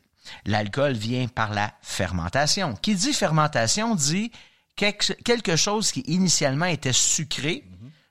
[0.46, 2.74] L'alcool vient par la fermentation.
[2.74, 4.32] Qui dit fermentation dit
[4.76, 7.64] quelque chose qui initialement était sucré,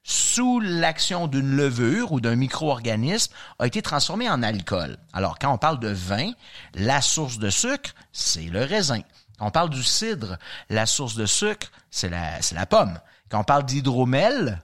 [0.04, 4.98] sous l'action d'une levure ou d'un micro-organisme, a été transformé en alcool.
[5.14, 6.32] Alors, quand on parle de vin,
[6.74, 9.02] la source de sucre, c'est le raisin.
[9.40, 10.38] Quand on parle du cidre,
[10.70, 13.00] la source de sucre, c'est la, c'est la pomme.
[13.30, 14.62] Quand on parle d'hydromel,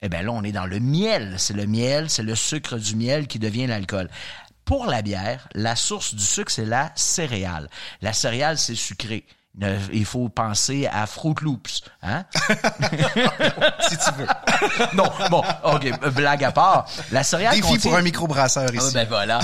[0.00, 1.34] eh bien là, on est dans le miel.
[1.38, 4.08] C'est le miel, c'est le sucre du miel qui devient l'alcool.
[4.64, 7.68] Pour la bière, la source du sucre, c'est la céréale.
[8.00, 9.26] La céréale, c'est sucré.
[9.92, 12.24] Il faut penser à Fruit Loops, hein?
[13.88, 14.26] si tu veux.
[14.94, 16.86] non, bon, ok, blague à part.
[17.10, 17.90] La céréale Défi contient...
[17.90, 18.94] pour un microbrasseur Ah, ici.
[18.94, 19.40] ben voilà.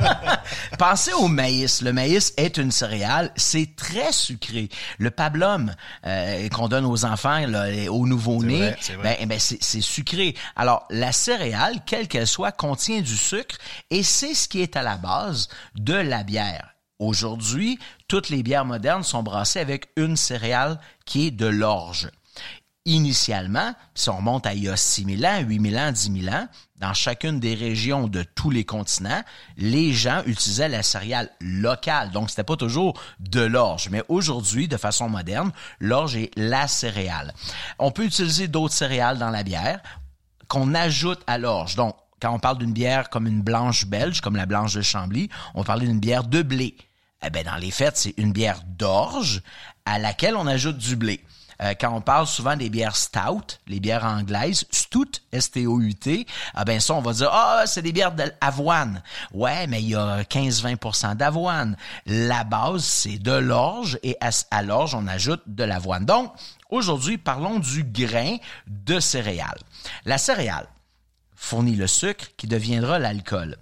[0.78, 1.82] Pensez au maïs.
[1.82, 3.32] Le maïs est une céréale.
[3.36, 4.68] C'est très sucré.
[4.98, 5.74] Le pablum
[6.06, 10.34] euh, qu'on donne aux enfants, là, aux nouveau-nés, ben, eh ben, c'est sucré.
[10.56, 13.56] Alors, la céréale, quelle qu'elle soit, contient du sucre
[13.90, 16.74] et c'est ce qui est à la base de la bière.
[17.00, 17.78] Aujourd'hui,
[18.08, 22.10] toutes les bières modernes sont brassées avec une céréale qui est de l'orge.
[22.84, 26.22] Initialement, si on remonte à il y a 6 000 ans, 8 000 ans, 10
[26.24, 26.46] 000 ans,
[26.76, 29.22] dans chacune des régions de tous les continents,
[29.56, 32.10] les gens utilisaient la céréale locale.
[32.10, 33.88] Donc, c'était pas toujours de l'orge.
[33.90, 37.32] Mais aujourd'hui, de façon moderne, l'orge est la céréale.
[37.78, 39.80] On peut utiliser d'autres céréales dans la bière
[40.48, 41.76] qu'on ajoute à l'orge.
[41.76, 45.30] Donc, quand on parle d'une bière comme une blanche belge, comme la blanche de Chambly,
[45.54, 46.76] on parle d'une bière de blé.
[47.22, 49.42] Eh ben, dans les fêtes, c'est une bière d'orge
[49.84, 51.20] à laquelle on ajoute du blé.
[51.62, 56.80] Euh, quand on parle souvent des bières stout, les bières anglaises, stout, S-T-O-U-t, ah ben
[56.80, 59.02] ça, on va dire, ah, c'est des bières d'avoine.
[59.32, 61.76] Ouais, mais il y a 15-20% d'avoine.
[62.06, 66.06] La base, c'est de l'orge et à, à l'orge, on ajoute de l'avoine.
[66.06, 66.32] Donc,
[66.70, 69.60] aujourd'hui, parlons du grain de céréales.
[70.06, 70.66] La céréale,
[71.34, 73.56] fournit le sucre qui deviendra l'alcool.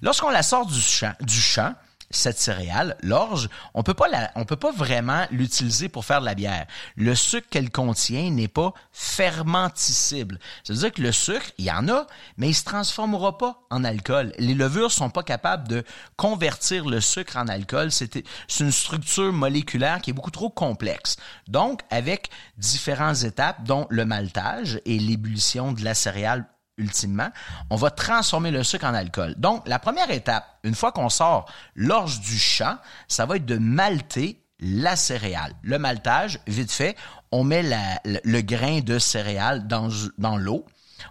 [0.00, 1.74] Lorsqu'on la sort du champ, du champ,
[2.12, 6.26] cette céréale, l'orge, on peut pas la, on peut pas vraiment l'utiliser pour faire de
[6.26, 6.66] la bière.
[6.96, 10.38] Le sucre qu'elle contient n'est pas fermenticible.
[10.64, 12.06] Ça veut dire que le sucre, il y en a,
[12.36, 14.32] mais il se transformera pas en alcool.
[14.38, 15.82] Les levures sont pas capables de
[16.16, 17.90] convertir le sucre en alcool.
[17.90, 18.12] C'est
[18.48, 21.16] c'est une structure moléculaire qui est beaucoup trop complexe.
[21.48, 26.46] Donc, avec différentes étapes, dont le maltage et l'ébullition de la céréale
[26.82, 27.30] ultimement,
[27.70, 29.34] on va transformer le sucre en alcool.
[29.38, 32.76] Donc, la première étape, une fois qu'on sort l'orge du champ,
[33.08, 35.52] ça va être de malter la céréale.
[35.62, 36.96] Le maltage, vite fait,
[37.32, 37.62] on met
[38.04, 40.64] le, grain de céréale dans, l'eau.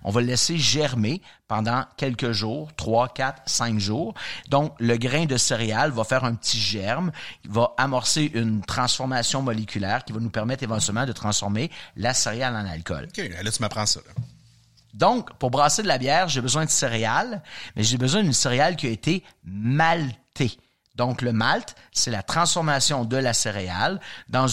[0.04, 4.14] On va le laisser germer pendant quelques jours, trois, quatre, cinq jours.
[4.50, 7.12] Donc, le grain de céréales va faire un petit germe,
[7.44, 12.56] il va amorcer une transformation moléculaire qui va nous permettre éventuellement de transformer la céréale
[12.56, 13.10] en alcool.
[13.10, 14.00] OK, là, tu m'apprends ça.
[14.94, 17.42] Donc, pour brasser de la bière, j'ai besoin de céréales,
[17.76, 20.58] mais j'ai besoin d'une céréale qui a été maltée.
[20.96, 24.48] Donc, le malt, c'est la transformation de la céréale dans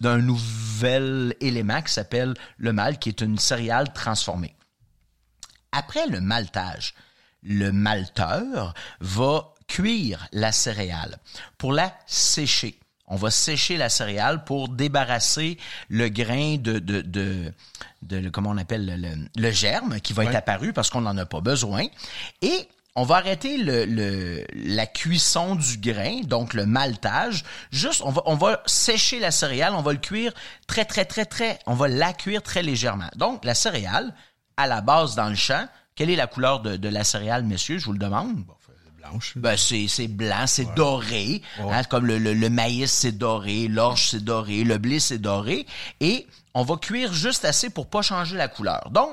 [0.00, 4.54] d'un nouvel élément qui s'appelle le malt, qui est une céréale transformée.
[5.72, 6.94] Après le maltage,
[7.42, 11.18] le malteur va cuire la céréale
[11.58, 12.80] pour la sécher.
[13.08, 17.52] On va sécher la céréale pour débarrasser le grain de, de,
[18.02, 21.16] de, comment on appelle le, le- le germe qui va être apparu parce qu'on n'en
[21.16, 21.86] a pas besoin.
[22.42, 27.44] Et on va arrêter le, le- la cuisson du grain, donc le maltage.
[27.70, 30.32] Juste, on va, on va sécher la céréale, on va le cuire
[30.66, 33.08] très, très, très, très, on va la cuire très légèrement.
[33.16, 34.12] Donc, la céréale,
[34.56, 37.78] à la base dans le champ, quelle est la couleur de, de la céréale, messieurs,
[37.78, 38.44] je vous le demande?
[38.98, 39.32] Blanche.
[39.36, 41.42] Ben, c'est, c'est blanc, c'est doré.
[41.60, 45.66] hein, comme le, le, le maïs, c'est doré, l'orge, c'est doré, le blé, c'est doré.
[46.00, 48.90] Et on va cuire juste assez pour pas changer la couleur.
[48.90, 49.12] Donc,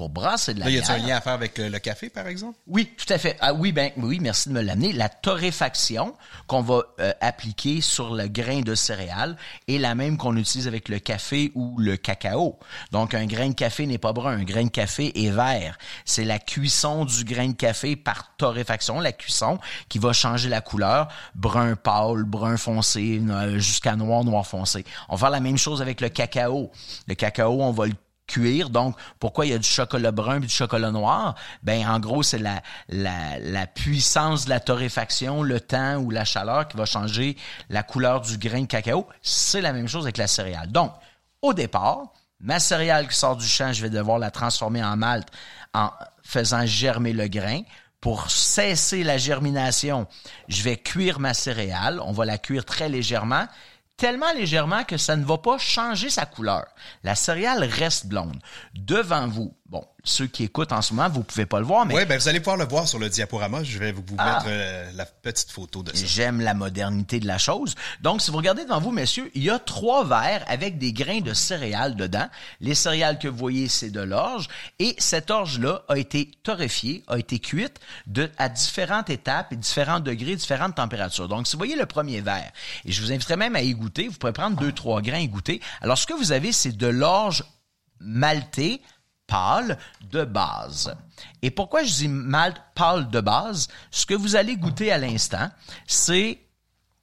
[0.00, 2.08] pour brasser de la Là, y a-t-il un lien à faire avec le, le café,
[2.08, 2.58] par exemple?
[2.66, 3.36] oui, tout à fait.
[3.38, 4.94] Ah oui, ben oui, merci de me l'amener.
[4.94, 6.14] La torréfaction
[6.46, 9.36] qu'on va euh, appliquer sur le grain de céréales
[9.68, 12.58] est la même qu'on utilise avec le café ou le cacao.
[12.92, 15.76] Donc un grain de café n'est pas brun, un grain de café est vert.
[16.06, 19.58] C'est la cuisson du grain de café par torréfaction, la cuisson
[19.90, 24.82] qui va changer la couleur, brun pâle, brun foncé, euh, jusqu'à noir, noir foncé.
[25.10, 26.70] On va faire la même chose avec le cacao.
[27.06, 27.92] Le cacao, on va le
[28.30, 28.70] cuire.
[28.70, 31.34] Donc, pourquoi il y a du chocolat brun et du chocolat noir?
[31.62, 36.24] Ben, en gros, c'est la, la, la puissance de la torréfaction, le temps ou la
[36.24, 37.36] chaleur qui va changer
[37.68, 39.06] la couleur du grain de cacao.
[39.22, 40.70] C'est la même chose avec la céréale.
[40.70, 40.92] Donc,
[41.42, 45.28] au départ, ma céréale qui sort du champ, je vais devoir la transformer en malt
[45.74, 45.90] en
[46.22, 47.62] faisant germer le grain.
[48.00, 50.06] Pour cesser la germination,
[50.48, 52.00] je vais cuire ma céréale.
[52.02, 53.46] On va la cuire très légèrement
[54.00, 56.64] tellement légèrement que ça ne va pas changer sa couleur.
[57.04, 58.40] La céréale reste blonde.
[58.74, 61.94] Devant vous, bon, ceux qui écoutent en ce moment, vous pouvez pas le voir, mais
[61.94, 63.62] Oui, ben vous allez pouvoir le voir sur le diaporama.
[63.62, 64.34] Je vais vous, vous Ah.
[64.34, 66.04] mettre euh, la petite photo de ça.
[66.06, 67.76] J'aime la modernité de la chose.
[68.00, 71.20] Donc, si vous regardez devant vous, messieurs, il y a trois verres avec des grains
[71.20, 72.28] de céréales dedans.
[72.60, 74.48] Les céréales que vous voyez, c'est de l'orge.
[74.80, 80.00] Et cette orge-là a été torréfiée, a été cuite de, à différentes étapes et différents
[80.00, 81.28] degrés, différentes températures.
[81.28, 82.50] Donc, si vous voyez le premier verre,
[82.84, 85.28] et je vous inviterai même à y goûter, vous pourrez prendre deux, trois grains et
[85.28, 85.60] goûter.
[85.80, 87.44] Alors, ce que vous avez, c'est de l'orge
[88.00, 88.80] maltais
[89.30, 89.78] pâle
[90.10, 90.94] de base.
[91.40, 93.68] Et pourquoi je dis malt pâle de base?
[93.90, 95.48] Ce que vous allez goûter à l'instant,
[95.86, 96.40] c'est,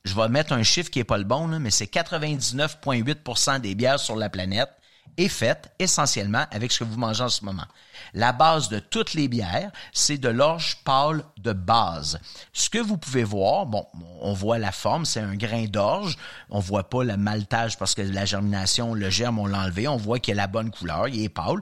[0.04, 4.00] je vais mettre un chiffre qui est pas le bon, mais c'est 99,8% des bières
[4.00, 4.70] sur la planète
[5.18, 7.66] est faite essentiellement avec ce que vous mangez en ce moment.
[8.14, 12.20] La base de toutes les bières, c'est de l'orge pâle de base.
[12.54, 13.86] Ce que vous pouvez voir, bon,
[14.22, 16.18] on voit la forme, c'est un grain d'orge.
[16.50, 19.88] On voit pas le maltage parce que la germination, le germe, on l'a enlevé.
[19.88, 21.62] On voit qu'il a la bonne couleur, il est pâle.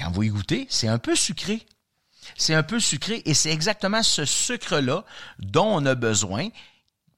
[0.00, 1.66] Quand vous y goûtez, c'est un peu sucré.
[2.36, 5.04] C'est un peu sucré et c'est exactement ce sucre-là
[5.38, 6.48] dont on a besoin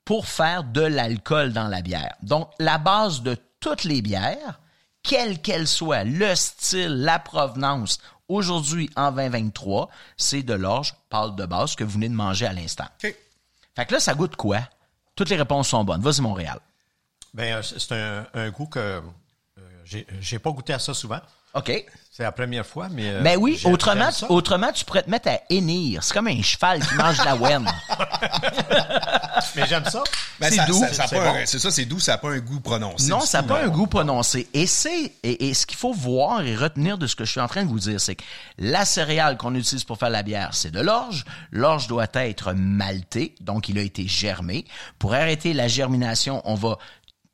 [0.04, 2.14] pour faire de l'alcool dans la bière.
[2.22, 4.60] Donc, la base de toutes les bières,
[5.02, 11.46] quelle qu'elle soit, le style, la provenance, aujourd'hui en 2023, c'est de l'orge pâle de
[11.46, 12.88] base que vous venez de manger à l'instant.
[13.04, 13.14] OK.
[13.76, 14.60] Fait que là, ça goûte quoi?
[15.14, 16.02] Toutes les réponses sont bonnes.
[16.02, 16.58] Vas-y, Montréal.
[17.32, 19.00] Ben, euh, c'est un, un goût que euh,
[19.84, 21.20] j'ai j'ai pas goûté à ça souvent.
[21.54, 21.84] OK.
[22.14, 23.08] C'est la première fois, mais.
[23.08, 24.30] euh, Ben oui, autrement, tu, ça.
[24.30, 26.04] autrement, tu pourrais te mettre à hennir.
[26.04, 27.66] C'est comme un cheval qui mange de la wenne.
[29.56, 30.02] Mais j'aime ça.
[30.38, 30.78] Ben, C'est doux.
[30.78, 31.46] ça- ça a C'est bon.
[31.46, 33.08] ça, c'est doux, ça n'a pas un goût prononcé.
[33.08, 34.46] Non, ça n'a pas un goût prononcé.
[34.52, 37.40] Et c'est et, et ce qu'il faut voir et retenir de ce que je suis
[37.40, 38.24] en train de vous dire, c'est que
[38.58, 41.24] la céréale qu'on utilise pour faire la bière, c'est de l'orge.
[41.50, 44.64] L'orge doit être malté, donc il a été germé.
[44.98, 46.76] Pour arrêter la germination, on va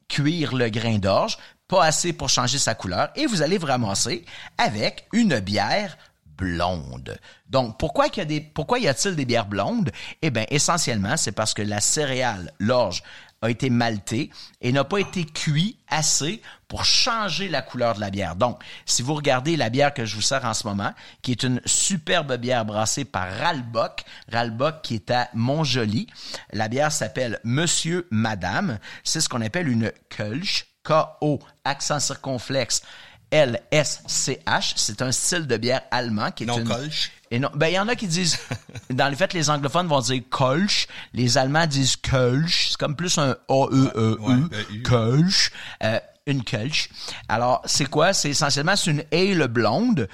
[0.08, 1.36] cuire le grain d'orge,
[1.68, 4.24] pas assez pour changer sa couleur, et vous allez vous ramasser
[4.56, 5.96] avec une bière
[6.36, 7.18] blonde.
[7.48, 9.90] Donc, pourquoi y a-t-il des bières blondes?
[10.22, 13.02] Eh bien, essentiellement, c'est parce que la céréale, l'orge,
[13.40, 18.10] a été maltée et n'a pas été cuit assez pour changer la couleur de la
[18.10, 18.34] bière.
[18.34, 20.92] Donc, si vous regardez la bière que je vous sers en ce moment,
[21.22, 26.08] qui est une superbe bière brassée par Ralbock, Ralbock qui est à Montjoli,
[26.52, 28.78] la bière s'appelle Monsieur Madame.
[29.04, 32.82] C'est ce qu'on appelle une Kölsch, K-O, accent circonflexe,
[33.30, 34.72] L-S-C-H.
[34.76, 36.68] C'est un style de bière allemand qui est Non une...
[36.68, 37.12] Kolsch.
[37.30, 38.38] Et non, ben il y en a qui disent,
[38.90, 43.18] dans le fait, les anglophones vont dire Kolsch, les Allemands disent Kölsch, c'est comme plus
[43.18, 44.82] un A-E-E-U, Ouais, U.
[44.82, 45.52] Kölsch,
[45.82, 46.88] euh, une Kölsch.
[47.28, 48.14] Alors, c'est quoi?
[48.14, 50.08] C'est essentiellement, c'est une ale blonde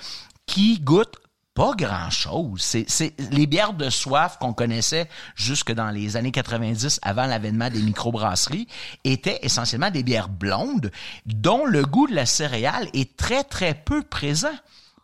[0.46, 1.16] qui goûtent
[1.54, 2.60] pas grand-chose.
[2.60, 7.80] C'est, les bières de soif qu'on connaissait jusque dans les années 90, avant l'avènement des
[7.80, 8.66] microbrasseries,
[9.04, 10.90] étaient essentiellement des bières blondes
[11.26, 14.54] dont le goût de la céréale est très, très peu présent.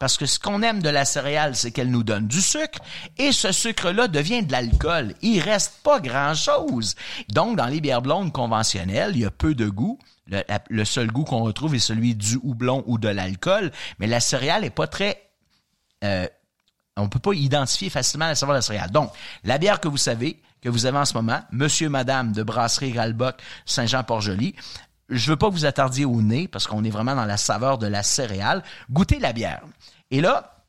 [0.00, 2.78] Parce que ce qu'on aime de la céréale, c'est qu'elle nous donne du sucre,
[3.18, 5.14] et ce sucre-là devient de l'alcool.
[5.20, 6.94] Il reste pas grand-chose.
[7.28, 9.98] Donc, dans les bières blondes conventionnelles, il y a peu de goût.
[10.70, 14.64] Le seul goût qu'on retrouve est celui du houblon ou de l'alcool, mais la céréale
[14.64, 15.30] est pas très
[16.02, 16.26] euh,
[16.96, 18.90] on peut pas identifier facilement la saveur de la céréale.
[18.90, 19.12] Donc,
[19.44, 22.96] la bière que vous savez, que vous avez en ce moment, Monsieur, Madame de Brasserie
[22.96, 24.54] Ralbock, Saint-Jean-Port-Joli,
[25.08, 27.86] je veux pas vous attardiez au nez parce qu'on est vraiment dans la saveur de
[27.86, 28.62] la céréale.
[28.90, 29.62] Goûtez la bière.
[30.10, 30.60] Et là,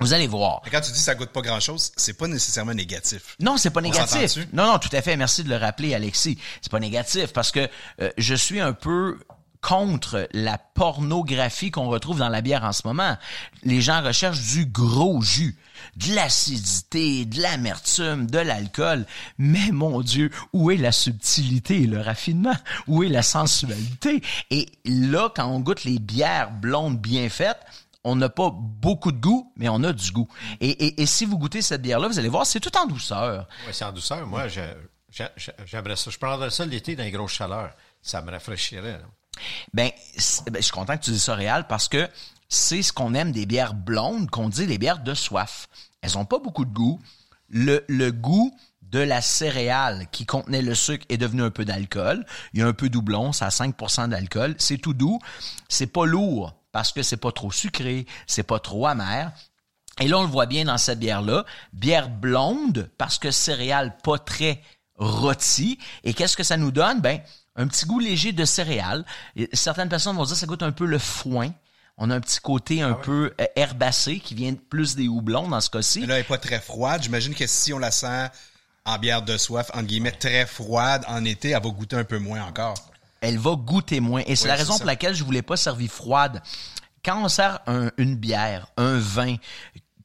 [0.00, 0.60] vous allez voir.
[0.64, 3.36] Mais quand tu dis ça goûte pas grand chose, c'est pas nécessairement négatif.
[3.40, 4.36] Non, c'est pas négatif.
[4.52, 5.16] Non, non, tout à fait.
[5.16, 6.38] Merci de le rappeler, Alexis.
[6.60, 7.66] C'est pas négatif parce que
[8.02, 9.18] euh, je suis un peu
[9.60, 13.16] contre la pornographie qu'on retrouve dans la bière en ce moment.
[13.62, 15.56] Les gens recherchent du gros jus,
[15.96, 19.06] de l'acidité, de l'amertume, de l'alcool.
[19.38, 22.56] Mais mon Dieu, où est la subtilité et le raffinement?
[22.86, 24.22] Où est la sensualité?
[24.50, 27.60] Et là, quand on goûte les bières blondes bien faites,
[28.04, 30.28] on n'a pas beaucoup de goût, mais on a du goût.
[30.60, 33.48] Et, si vous goûtez cette bière-là, vous allez voir, c'est tout en douceur.
[33.66, 34.24] Oui, c'est en douceur.
[34.26, 36.10] Moi, j'aimerais ça.
[36.10, 37.72] Je prendrais ça l'été dans les grosses chaleurs.
[38.02, 39.00] Ça me rafraîchirait.
[39.72, 39.90] Ben,
[40.46, 41.36] ben, je suis content que tu dises ça,
[41.68, 42.08] parce que
[42.48, 45.68] c'est ce qu'on aime des bières blondes, qu'on dit les bières de soif.
[46.02, 47.00] Elles ont pas beaucoup de goût.
[47.48, 52.24] Le, goût de la céréale qui contenait le sucre est devenu un peu d'alcool.
[52.52, 54.54] Il y a un peu doublon, ça a 5% d'alcool.
[54.58, 55.18] C'est tout doux.
[55.68, 59.32] C'est pas lourd parce que c'est pas trop sucré, c'est pas trop amer.
[60.00, 61.46] Et là, on le voit bien dans cette bière-là.
[61.72, 64.62] Bière blonde, parce que céréales pas très
[64.96, 65.78] rôties.
[66.04, 67.00] Et qu'est-ce que ça nous donne?
[67.00, 67.20] Ben,
[67.56, 69.04] un petit goût léger de céréales.
[69.36, 71.50] Et certaines personnes vont dire que ça goûte un peu le foin.
[71.98, 75.60] On a un petit côté un peu euh, herbacé qui vient plus des houblons dans
[75.62, 76.00] ce cas-ci.
[76.00, 77.02] Mais là, elle est pas très froide.
[77.02, 78.28] J'imagine que si on la sent
[78.84, 82.18] en bière de soif, entre guillemets, très froide en été, elle va goûter un peu
[82.18, 82.74] moins encore.
[83.22, 84.22] elle va goûter moins.
[84.26, 86.42] Et c'est Oui, la raison pour laquelle je voulais pas servir froide.
[87.04, 89.36] Quand on sert un- une bière, un vin,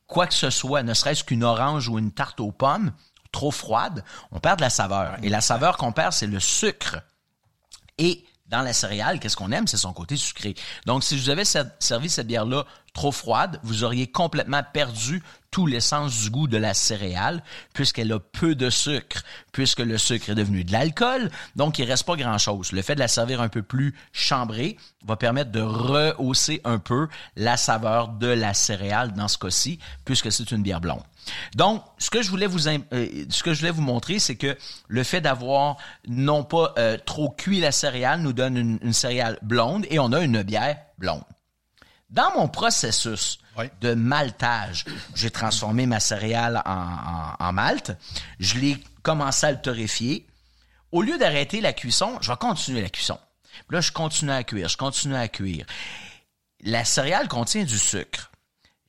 [0.07, 2.91] quoi que ce soit, ne serait-ce qu'une orange ou une tarte aux pommes,
[3.31, 5.17] trop froide, on perd de la saveur.
[5.23, 6.97] Et la saveur qu'on perd, c'est le sucre.
[8.01, 9.67] Et dans la céréale, qu'est-ce qu'on aime?
[9.67, 10.55] C'est son côté sucré.
[10.85, 15.67] Donc, si vous avais ser- servi cette bière-là trop froide, vous auriez complètement perdu tout
[15.67, 17.43] l'essence du goût de la céréale,
[17.73, 19.21] puisqu'elle a peu de sucre,
[19.51, 22.71] puisque le sucre est devenu de l'alcool, donc il reste pas grand-chose.
[22.71, 27.09] Le fait de la servir un peu plus chambrée va permettre de rehausser un peu
[27.35, 31.03] la saveur de la céréale dans ce cas-ci, puisque c'est une bière blonde.
[31.55, 35.77] Donc, ce que je voulais vous euh, montrer, c'est que le fait d'avoir
[36.07, 40.21] non pas euh, trop cuit la céréale nous donne une céréale blonde et on a
[40.21, 41.23] une bière blonde.
[42.09, 43.39] Dans mon processus
[43.81, 47.97] De maltage, j'ai transformé ma céréale en, en, en malt.
[48.39, 50.25] Je l'ai commencé à le torréfier.
[50.91, 53.19] Au lieu d'arrêter la cuisson, je vais continuer la cuisson.
[53.69, 55.65] Là, je continue à cuire, je continue à cuire.
[56.63, 58.31] La céréale contient du sucre.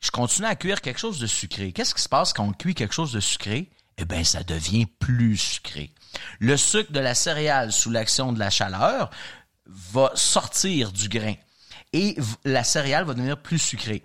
[0.01, 1.73] Je continue à cuire quelque chose de sucré.
[1.73, 3.71] Qu'est-ce qui se passe quand on cuit quelque chose de sucré?
[3.99, 5.93] Eh bien, ça devient plus sucré.
[6.39, 9.11] Le sucre de la céréale sous l'action de la chaleur
[9.67, 11.35] va sortir du grain
[11.93, 14.03] et la céréale va devenir plus sucrée.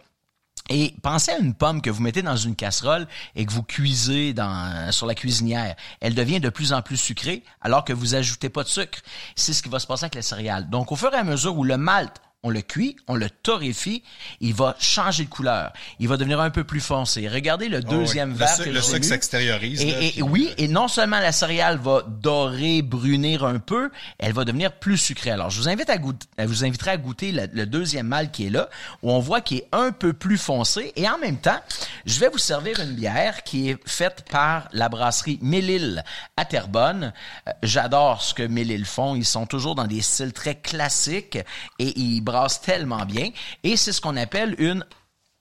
[0.69, 4.33] Et pensez à une pomme que vous mettez dans une casserole et que vous cuisez
[4.33, 5.75] dans, sur la cuisinière.
[6.01, 8.99] Elle devient de plus en plus sucrée alors que vous ajoutez pas de sucre.
[9.35, 10.69] C'est ce qui va se passer avec la céréale.
[10.69, 12.11] Donc, au fur et à mesure où le malt,
[12.43, 14.03] on le cuit, on le torréfie,
[14.39, 15.73] il va changer de couleur.
[15.99, 17.27] Il va devenir un peu plus foncé.
[17.27, 20.21] Regardez le deuxième Oh Le verre que le j'ai sucre s'extériorise, Et, là, et puis-
[20.21, 24.97] oui, et non seulement la céréale va dorer, brunir un peu, elle va devenir plus
[24.97, 25.31] sucrée.
[25.31, 28.31] Alors, je vous invite à goûter, je vous inviterai à goûter le, le deuxième mâle
[28.31, 28.69] qui est là,
[29.01, 30.93] où on voit qu'il est un peu plus foncé.
[30.95, 31.59] Et en même temps,
[32.05, 36.03] je vais vous servir une bière qui est faite par la brasserie Mélile
[36.37, 37.13] à Terrebonne.
[37.47, 39.15] Euh, J'adore ce que Mélile font.
[39.15, 41.39] Ils sont toujours dans des styles très classiques
[41.79, 43.29] et ils brassent tellement bien.
[43.63, 44.85] Et c'est ce qu'on appelle une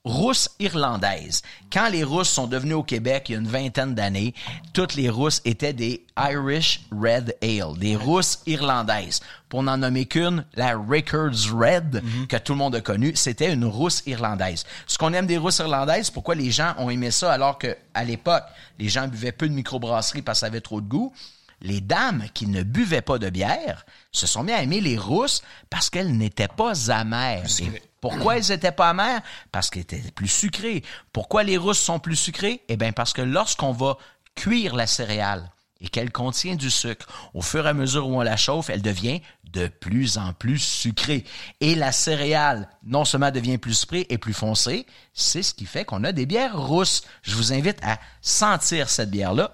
[0.07, 1.41] rousse irlandaise.
[1.71, 4.33] Quand les rousses sont devenues au Québec il y a une vingtaine d'années,
[4.73, 9.19] toutes les rousses étaient des Irish Red Ale, des rousses irlandaises.
[9.49, 13.65] Pour n'en nommer qu'une, la Rickards Red, que tout le monde a connue, c'était une
[13.65, 14.65] rousse irlandaise.
[14.87, 18.03] Ce qu'on aime des rousses irlandaises, pourquoi les gens ont aimé ça alors que à
[18.05, 18.43] l'époque,
[18.79, 21.13] les gens buvaient peu de microbrasserie parce que ça avait trop de goût,
[21.61, 25.41] les dames qui ne buvaient pas de bière se sont mis à aimer les rousses
[25.69, 27.45] parce qu'elles n'étaient pas amères.
[27.59, 29.21] Et pourquoi elles étaient pas amères?
[29.51, 30.83] Parce qu'elles étaient plus sucrées.
[31.11, 32.61] Pourquoi les rousses sont plus sucrées?
[32.69, 33.97] Eh bien, parce que lorsqu'on va
[34.35, 35.49] cuire la céréale
[35.81, 37.07] et qu'elle contient du sucre.
[37.33, 40.59] Au fur et à mesure où on la chauffe, elle devient de plus en plus
[40.59, 41.23] sucrée.
[41.61, 45.85] Et la céréale, non seulement devient plus sucrée et plus foncée, c'est ce qui fait
[45.85, 47.03] qu'on a des bières rousses.
[47.21, 49.51] Je vous invite à sentir cette bière-là.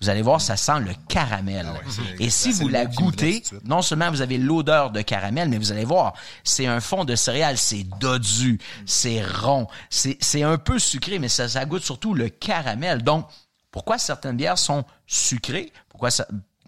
[0.00, 1.66] Vous allez voir, ça sent le caramel.
[1.88, 5.72] c'est- et si vous la goûtez, non seulement vous avez l'odeur de caramel, mais vous
[5.72, 10.78] allez voir, c'est un fond de céréales, c'est dodu, c'est rond, c'est c'est un peu
[10.78, 13.02] sucré, mais ça, ça goûte surtout le caramel.
[13.02, 13.26] Donc,
[13.72, 15.72] pourquoi certaines bières sont sucrées?
[15.88, 16.26] Pourquoi ça,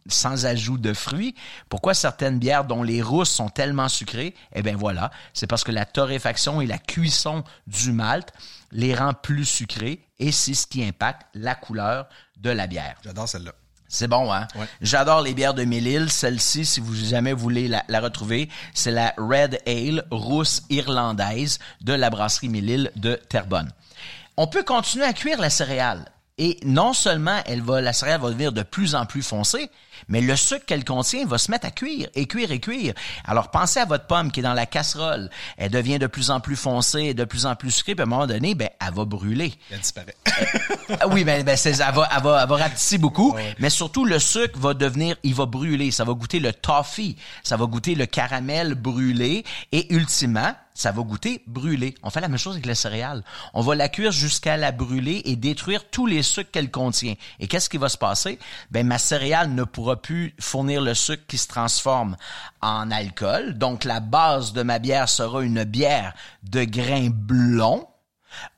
[0.09, 1.37] sans ajout de fruits?
[1.69, 4.35] Pourquoi certaines bières dont les rousses sont tellement sucrées?
[4.55, 8.33] Eh bien voilà, c'est parce que la torréfaction et la cuisson du malt
[8.73, 12.09] les rend plus sucrées et c'est ce qui impacte la couleur
[12.39, 12.97] de la bière.
[13.05, 13.53] J'adore celle-là.
[13.89, 14.47] C'est bon, hein?
[14.55, 14.67] Ouais.
[14.81, 16.11] J'adore les bières de Mille-Îles.
[16.11, 21.93] Celle-ci, si vous jamais voulez la, la retrouver, c'est la Red Ale rousse irlandaise de
[21.93, 23.73] la brasserie Mille-Îles de Terrebonne.
[24.37, 26.05] On peut continuer à cuire la céréale.
[26.39, 29.71] Et non seulement elle va, la céréale va devenir de plus en plus foncée,
[30.09, 32.95] mais le sucre qu'elle contient va se mettre à cuire et cuire et cuire.
[33.25, 35.31] Alors pensez à votre pomme qui est dans la casserole.
[35.57, 38.07] Elle devient de plus en plus foncée et de plus en plus sucrée, puis à
[38.07, 39.55] un moment donné, ben, elle va brûler.
[39.71, 40.17] Elle disparaît.
[41.01, 44.05] Ah oui, ben, ben c'est, elle va, elle va, elle va rapetisser beaucoup, mais surtout
[44.05, 47.95] le sucre va devenir, il va brûler, ça va goûter le toffee, ça va goûter
[47.95, 51.95] le caramel brûlé, et ultimement, ça va goûter brûlé.
[52.03, 53.23] On fait la même chose avec la céréale.
[53.53, 57.15] On va la cuire jusqu'à la brûler et détruire tous les sucres qu'elle contient.
[57.39, 58.39] Et qu'est-ce qui va se passer?
[58.71, 62.17] Ben, ma céréale ne pourra plus fournir le sucre qui se transforme
[62.61, 63.59] en alcool.
[63.59, 67.87] Donc, la base de ma bière sera une bière de grains blonds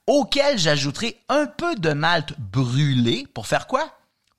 [0.06, 3.88] auquel j'ajouterai un peu de malt brûlé pour faire quoi?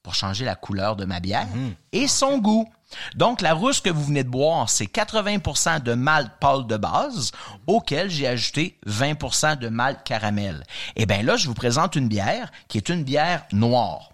[0.04, 1.48] Pour changer la couleur de ma bière
[1.94, 2.70] et son goût.
[3.16, 7.32] Donc, la rousse que vous venez de boire, c'est 80% de malt pâle de base,
[7.68, 10.64] auquel j'ai ajouté 20% de malt caramel.
[10.98, 14.12] Et bien là, je vous présente une bière qui est une bière noire.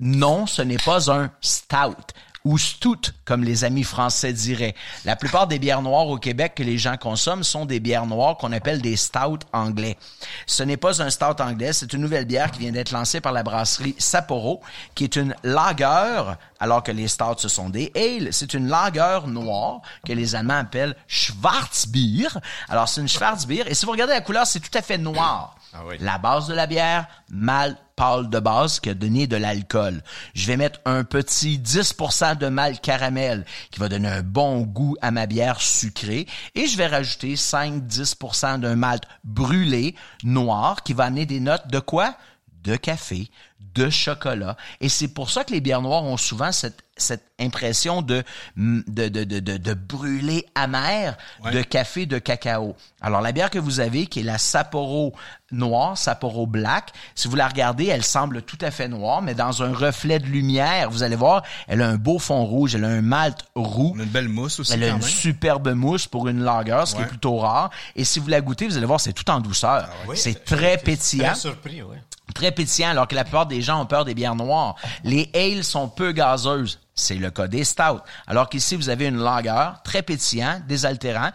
[0.00, 1.96] Non, ce n'est pas un stout
[2.44, 4.76] ou stout, comme les amis français diraient.
[5.04, 8.36] La plupart des bières noires au Québec que les gens consomment sont des bières noires
[8.36, 9.98] qu'on appelle des stouts anglais.
[10.46, 13.32] Ce n'est pas un stout anglais, c'est une nouvelle bière qui vient d'être lancée par
[13.32, 14.60] la brasserie Sapporo,
[14.94, 16.22] qui est une lager,
[16.60, 18.28] alors que les stouts ce sont des ales.
[18.32, 22.28] C'est une lager noire que les Allemands appellent Schwarzbier.
[22.68, 25.57] Alors c'est une Schwarzbier, et si vous regardez la couleur, c'est tout à fait noir.
[25.74, 25.82] Ah.
[26.00, 30.02] La base de la bière, malt pâle de base qui a donné de l'alcool.
[30.34, 34.96] Je vais mettre un petit 10% de malt caramel qui va donner un bon goût
[35.02, 41.04] à ma bière sucrée et je vais rajouter 5-10% d'un malt brûlé noir qui va
[41.04, 42.14] amener des notes de quoi?
[42.62, 43.30] De café,
[43.74, 44.56] de chocolat.
[44.80, 48.24] Et c'est pour ça que les bières noires ont souvent cette, cette impression de,
[48.56, 51.16] de, de, de, de, de brûlé amer
[51.52, 52.74] de café, de cacao.
[53.00, 55.14] Alors, la bière que vous avez, qui est la Sapporo
[55.52, 59.62] noire, Sapporo Black, si vous la regardez, elle semble tout à fait noire, mais dans
[59.62, 62.88] un reflet de lumière, vous allez voir, elle a un beau fond rouge, elle a
[62.88, 63.94] un malt roux.
[63.98, 65.08] A une belle mousse aussi, Elle a quand une même.
[65.08, 67.08] superbe mousse pour une lager, ce qui est Ouais.
[67.08, 67.70] plutôt rare.
[67.94, 69.88] Et si vous la goûtez, vous allez voir, c'est tout en douceur.
[70.08, 71.96] Oui, c'est très je suis pétillant Très surpris, oui.
[72.34, 74.76] Très pétillant, alors que la plupart des gens ont peur des bières noires.
[75.04, 76.78] Les ales sont peu gazeuses.
[76.94, 78.00] C'est le cas des stouts.
[78.26, 81.30] Alors qu'ici, vous avez une lager très pétillant, désaltérant.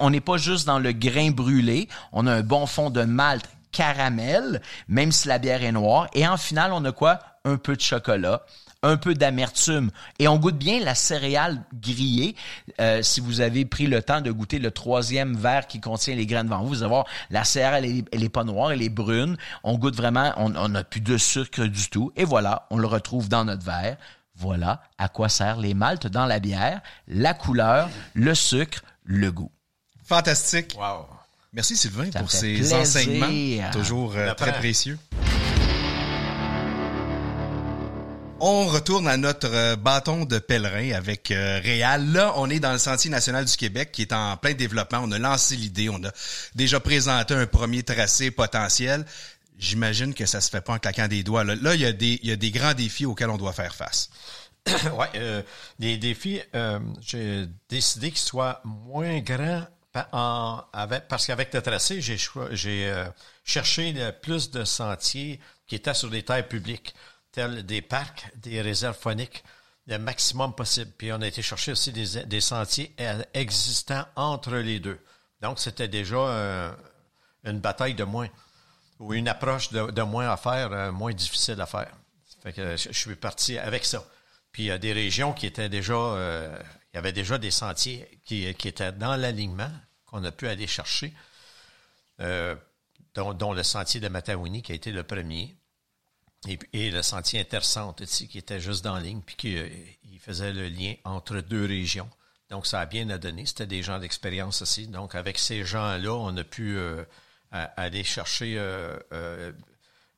[0.00, 1.88] On n'est pas juste dans le grain brûlé.
[2.12, 6.08] On a un bon fond de malt caramel, même si la bière est noire.
[6.14, 7.20] Et en finale, on a quoi?
[7.44, 8.42] Un peu de chocolat
[8.84, 9.90] un peu d'amertume.
[10.18, 12.36] Et on goûte bien la céréale grillée.
[12.80, 16.26] Euh, si vous avez pris le temps de goûter le troisième verre qui contient les
[16.26, 18.82] graines devant vous, vous allez voir, la céréale, elle est, elle est pas noire, elle
[18.82, 19.36] est brune.
[19.62, 22.12] On goûte vraiment, on n'a plus de sucre du tout.
[22.16, 23.96] Et voilà, on le retrouve dans notre verre.
[24.36, 29.50] Voilà à quoi servent les maltes dans la bière, la couleur, le sucre, le goût.
[30.04, 30.74] Fantastique.
[30.76, 31.06] Wow.
[31.52, 32.78] Merci Sylvain Ça pour ces plaisir.
[32.78, 33.70] enseignements.
[33.70, 34.98] Toujours euh, très précieux.
[38.46, 42.12] On retourne à notre euh, bâton de pèlerin avec euh, Réal.
[42.12, 45.00] Là, on est dans le Sentier national du Québec qui est en plein développement.
[45.02, 46.10] On a lancé l'idée, on a
[46.54, 49.06] déjà présenté un premier tracé potentiel.
[49.58, 51.42] J'imagine que ça se fait pas en claquant des doigts.
[51.42, 54.10] Là, il y a des, des grands défis auxquels on doit faire face.
[54.66, 55.42] ouais, euh,
[55.78, 59.64] les défis, euh, j'ai décidé qu'ils soient moins grands
[60.12, 62.18] en- avec, parce qu'avec le tracé, j'ai
[62.90, 63.06] euh,
[63.42, 66.94] cherché plus de sentiers qui étaient sur des terres publiques,
[67.34, 69.42] tels des parcs, des réserves phoniques,
[69.88, 70.92] le maximum possible.
[70.96, 75.00] Puis on a été chercher aussi des, sentiers euh, existants entre les deux.
[75.42, 76.72] Donc c'était déjà euh,
[77.42, 78.28] une bataille de moins
[79.00, 81.92] ou une approche de, moins à faire, euh, moins difficile à faire.
[82.42, 84.04] Fait que je, suis parti avec ça.
[84.52, 86.56] Puis il y a des régions qui étaient déjà, euh,
[86.92, 89.70] il y avait déjà des sentiers qui, étaient dans l'alignement
[90.06, 91.12] qu'on a pu aller chercher,
[92.20, 95.56] dont, dont le sentier de Mataouni qui a été le premier.
[96.48, 99.56] Et, et le sentier Intercentre aussi, qui était juste dans la ligne, puis qui
[100.12, 102.08] il faisait le lien entre deux régions.
[102.50, 103.46] Donc, ça a bien à donner.
[103.46, 104.86] C'était des gens d'expérience aussi.
[104.86, 107.04] Donc, avec ces gens-là, on a pu euh,
[107.50, 108.96] aller chercher, euh,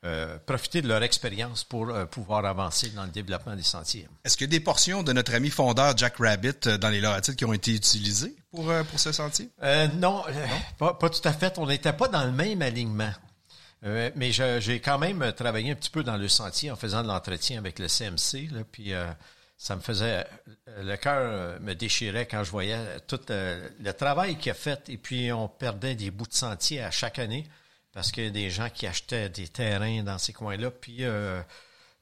[0.04, 4.08] euh, profiter de leur expérience pour pouvoir avancer dans le développement des sentiers.
[4.24, 7.36] Est-ce qu'il y a des portions de notre ami fondeur Jack Rabbit dans les Laurentides
[7.36, 9.48] qui ont été utilisées pour, pour ce sentier?
[9.94, 10.24] Non,
[10.78, 11.58] Pas, pas tout à fait.
[11.58, 13.12] On n'était pas dans le même alignement.
[13.86, 17.08] Euh, mais j'ai quand même travaillé un petit peu dans le sentier en faisant de
[17.08, 18.48] l'entretien avec le CMC.
[18.72, 19.06] Puis euh,
[19.56, 20.26] ça me faisait
[20.68, 24.88] euh, le cœur me déchirait quand je voyais tout le travail qu'il a fait.
[24.88, 27.46] Et puis on perdait des bouts de sentier à chaque année
[27.92, 30.70] parce a des gens qui achetaient des terrains dans ces coins-là.
[30.70, 31.04] Puis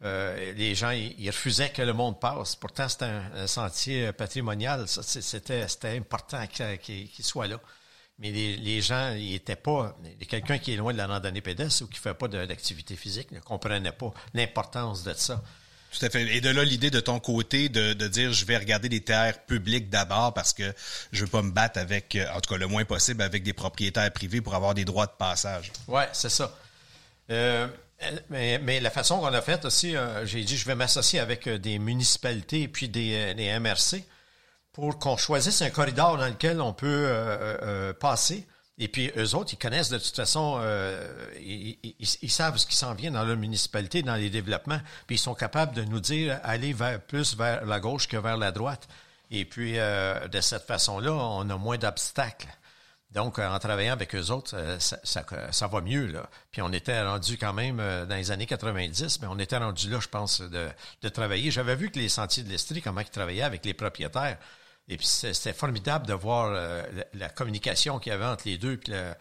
[0.01, 2.57] les gens, ils, refusaient que le monde passe.
[2.57, 4.87] Pourtant, c'était un, sentier patrimonial.
[4.89, 7.61] C'était important qu'il soit là.
[8.19, 9.97] Mais les, les gens, ils étaient pas.
[10.29, 13.41] Quelqu'un qui est loin de la randonnée pédestre ou qui fait pas d'activité physique ne
[13.41, 15.43] comprenait pas l'importance de ça.
[15.91, 16.23] Tout à fait.
[16.37, 19.45] Et de là, l'idée de ton côté de, de dire je vais regarder des terres
[19.47, 20.73] publiques d'abord parce que
[21.13, 23.53] je veux pas me battre avec, euh, en tout cas le moins possible, avec des
[23.53, 25.73] propriétaires privés pour avoir des droits de passage.
[25.87, 26.57] Ouais, c'est ça.
[27.31, 27.69] Euh,
[28.29, 31.49] mais, mais la façon qu'on a fait aussi, euh, j'ai dit je vais m'associer avec
[31.49, 34.03] des municipalités et puis des, des MRC
[34.75, 38.47] pour qu'on choisisse un corridor dans lequel on peut euh, euh, passer.
[38.77, 42.93] Et puis eux autres, ils connaissent de toute façon, euh, ils, savent ce qui s'en
[42.93, 46.73] vient dans leur municipalité, dans les développements, puis ils sont capables de nous dire aller
[46.73, 48.89] vers, plus vers la gauche que vers la droite.
[49.31, 52.49] Et puis euh, de cette façon-là, on a moins d'obstacles.
[53.15, 56.07] Donc, euh, en travaillant avec eux autres, euh, ça, ça, ça va mieux.
[56.07, 56.29] Là.
[56.51, 59.89] Puis on était rendu quand même euh, dans les années 90, mais on était rendu
[59.89, 60.69] là, je pense, de,
[61.03, 61.53] de travailler.
[61.53, 64.37] J'avais vu que les sentiers de l'Estrie, comment ils travaillaient avec les propriétaires.
[64.89, 68.59] Et puis c'était formidable de voir euh, la, la communication qu'il y avait entre les
[68.59, 68.77] deux.
[68.77, 69.15] Puis le-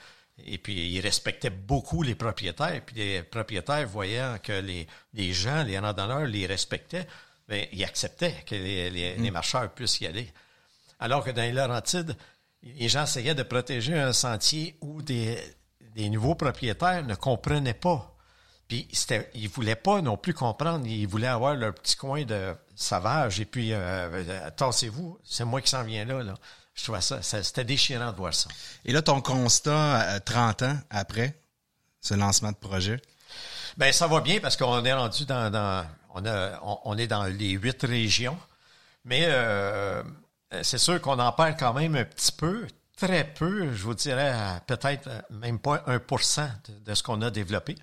[0.45, 2.82] et puis ils respectaient beaucoup les propriétaires.
[2.86, 7.05] Puis les propriétaires, voyant que les, les gens, les randonneurs les respectaient,
[7.47, 10.28] bien, ils acceptaient que les, les- les marcheurs puissent y aller.
[10.99, 12.16] Alors que dans les Laurentides,
[12.64, 15.38] les gens essayaient de protéger un sentier où des,
[15.95, 18.12] des nouveaux propriétaires ne comprenaient pas.
[18.68, 20.86] Puis c'était, ils voulaient pas non plus comprendre.
[20.88, 23.39] Ils voulaient avoir leur petit coin de sauvage.
[23.39, 23.78] Et puis, euh,
[24.11, 26.24] euh, tassez-vous, c'est moi qui s'en viens là.
[26.24, 26.34] là.
[26.74, 28.49] Je trouvais ça, ça- c'était déchirant de voir ça.
[28.86, 31.38] Et là, ton constat, euh, 30 ans après
[32.01, 32.99] ce lancement de projet,
[33.78, 37.07] Ben ça va bien parce qu'on est rendu dans, dans on, a, on, on est
[37.07, 38.38] dans les huit régions,
[39.05, 40.03] mais euh,
[40.61, 44.34] c'est sûr qu'on en perd quand même un petit peu, très peu, je vous dirais
[44.68, 47.76] peut-être même pas 1% de, de ce qu'on a développé.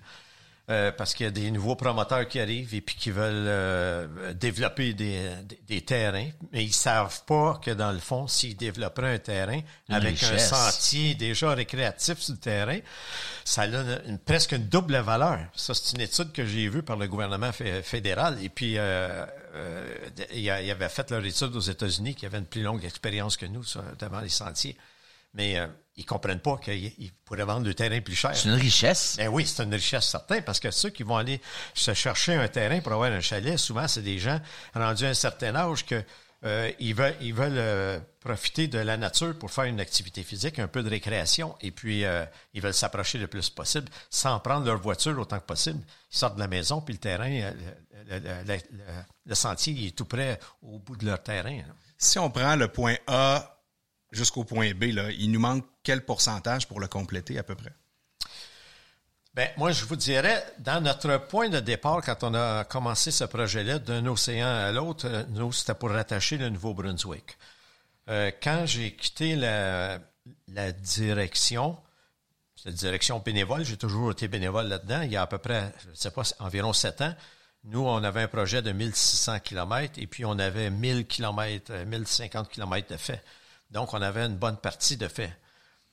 [0.71, 4.31] Euh, parce qu'il y a des nouveaux promoteurs qui arrivent et puis qui veulent euh,
[4.33, 9.15] développer des, des, des terrains, mais ils savent pas que dans le fond, s'ils développeraient
[9.15, 9.59] un terrain
[9.89, 12.79] Une avec un sentier déjà récréatif sur le terrain,
[13.43, 15.39] ça a une- une- presque une double valeur.
[15.55, 18.37] Ça, c'est une étude que j'ai vue par le gouvernement fé- fédéral.
[18.41, 19.95] Et puis, euh, euh,
[20.31, 22.85] il y a- il avait fait leur étude aux États-Unis qui avait une plus longue
[22.85, 24.77] expérience que nous sur- devant les sentiers.
[25.33, 25.59] Mais
[25.97, 28.35] ils comprennent pas qu'ils ils pourraient vendre le terrain plus cher.
[28.35, 29.15] C'est une richesse.
[29.17, 31.41] Ben oui, c'est une richesse certaine parce que ceux qui vont aller
[31.73, 34.39] se chercher un terrain pour avoir un chalet, souvent c'est des gens
[34.73, 36.01] rendus à un certain âge que
[36.43, 40.57] euh, ils veulent, ils veulent euh, profiter de la nature pour faire une activité physique,
[40.57, 42.25] un peu de récréation, et puis euh,
[42.55, 45.83] ils veulent s'approcher le plus possible sans prendre leur voiture autant que possible.
[46.11, 47.51] Ils sortent de la maison, puis le terrain, euh,
[48.07, 48.83] le, le- le- le-
[49.27, 51.57] le sentier il est tout près au bout de leur terrain.
[51.57, 51.73] là.
[51.99, 53.60] si on prend le point A
[54.11, 57.73] jusqu'au point B, là, il nous manque quel pourcentage pour le compléter à peu près?
[59.33, 63.23] Ben, moi, je vous dirais, dans notre point de départ, quand on a commencé ce
[63.23, 67.37] projet-là, d'un océan à l'autre, euh, nous, c'était pour rattacher le Nouveau-Brunswick.
[68.09, 69.99] Euh, quand j'ai quitté la,
[70.49, 71.77] la direction,
[72.61, 75.91] cette direction bénévole, j'ai toujours été bénévole là-dedans, il y a à peu près, je
[75.91, 77.15] ne sais pas, environ sept ans,
[77.63, 82.49] nous, on avait un projet de 1600 km et puis on avait 1000 km, 1050
[82.49, 83.23] km de fait.
[83.71, 85.31] Donc, on avait une bonne partie de fait.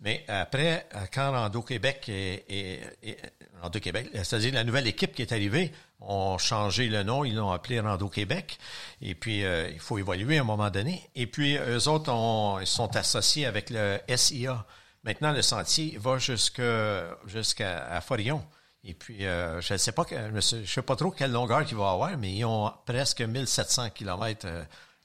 [0.00, 3.16] Mais après, euh, quand Rando Québec et, et- et-
[3.60, 7.50] Rando Québec, c'est-à-dire la nouvelle équipe qui est arrivée, ont changé le nom, ils l'ont
[7.50, 8.58] appelé Rando Québec.
[9.02, 11.02] Et puis, euh, il faut évoluer à un moment donné.
[11.16, 14.64] Et puis, eux autres ont, ils sont associés avec le SIA.
[15.02, 18.44] Maintenant, le sentier va jusqu'à à Forillon.
[18.84, 20.04] Et puis, euh, je ne sais pas,
[20.34, 24.46] je sais, pas trop quelle longueur qu'il va avoir, mais ils ont presque 1700 kilomètres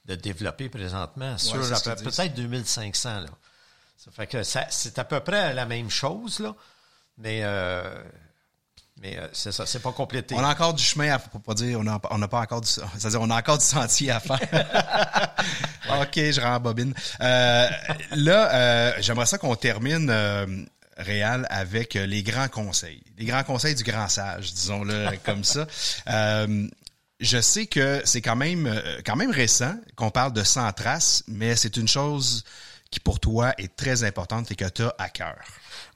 [0.04, 3.20] de développés présentement sur peut-être 2500.
[3.20, 3.26] Là.
[3.96, 6.54] Ça fait que ça, c'est à peu près la même chose, là.
[7.16, 8.02] Mais, euh,
[9.00, 10.34] mais euh, c'est ça, c'est pas complété.
[10.34, 12.60] On a encore du chemin à pour pas dire on a on n'a pas encore
[12.60, 14.40] du c'est-à-dire on a encore du sentier à faire.
[16.00, 16.92] OK, je rembobine.
[17.20, 17.68] Euh,
[18.12, 20.46] là euh, j'aimerais ça qu'on termine euh,
[20.96, 23.02] Réal, avec les grands conseils.
[23.18, 25.66] Les grands conseils du grand sage, disons-le comme ça.
[26.08, 26.68] Euh,
[27.20, 31.22] je sais que c'est quand même euh, quand même récent qu'on parle de sans trace,
[31.28, 32.44] mais c'est une chose
[32.90, 35.36] qui pour toi est très importante et que tu as à cœur.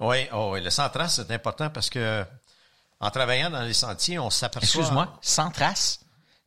[0.01, 2.25] Oui, oh, oui, le sans trace, c'est important parce que
[3.01, 4.81] en travaillant dans les sentiers, on s'aperçoit.
[4.81, 6.01] Excuse-moi, sans trace?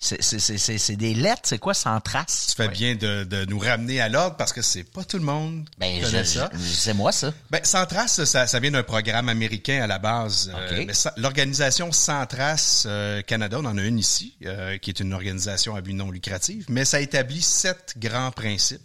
[0.04, 2.47] C'est- des lettres, c'est quoi sans trace?
[2.49, 5.24] Tu fais bien de, de nous ramener à l'ordre parce que c'est pas tout le
[5.24, 6.49] monde qui Ben, connaît je- ça.
[6.60, 7.32] c'est moi ça.
[7.52, 10.52] Ben, Sans Trace, ça, ça vient d'un programme américain à la base.
[10.56, 10.86] Euh, OK.
[10.88, 14.99] mais ça- L'organisation Sans Trace euh, Canada, on en a une ici, euh, qui est
[14.99, 18.82] une organisation à but non lucratif, mais ça établit sept grands principes.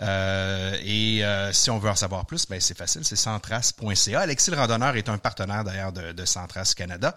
[0.00, 4.20] Euh, et euh, si on veut en savoir plus, ben c'est facile, c'est centrace.ca.
[4.20, 7.14] Alexis le randonneur est un partenaire d'ailleurs de, de Centrace Canada.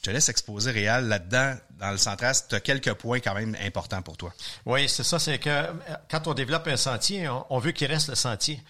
[0.00, 2.48] Je te laisse exposer Réal là-dedans, dans le Centrace.
[2.48, 4.32] Tu as quelques points quand même importants pour toi.
[4.64, 5.72] Oui, c'est ça, c'est que euh,
[6.10, 8.62] quand on développe un sentier, on, veut qu'il reste le sentier.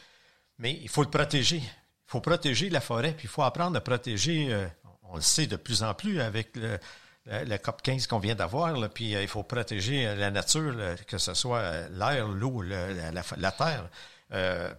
[0.58, 1.58] Mais il faut le protéger.
[1.58, 4.66] Il faut protéger la forêt, puis il faut apprendre à protéger, euh,
[5.04, 9.14] on le sait de plus en plus avec le, COP 15 qu'on vient d'avoir, puis
[9.14, 10.74] euh, il faut protéger la nature,
[11.06, 13.88] que ce soit l'air, l'eau, le- la, terre.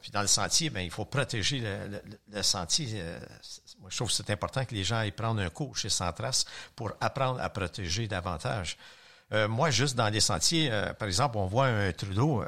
[0.02, 1.64] Puis dans le sentier, ben, il faut protéger
[2.30, 3.02] le sentier.
[3.90, 6.92] Je trouve que c'est important que les gens aillent prendre un cours chez Centras pour
[7.00, 8.78] apprendre à protéger davantage.
[9.34, 12.44] Euh, moi, juste dans les sentiers, euh, par exemple, on voit un trou d'eau,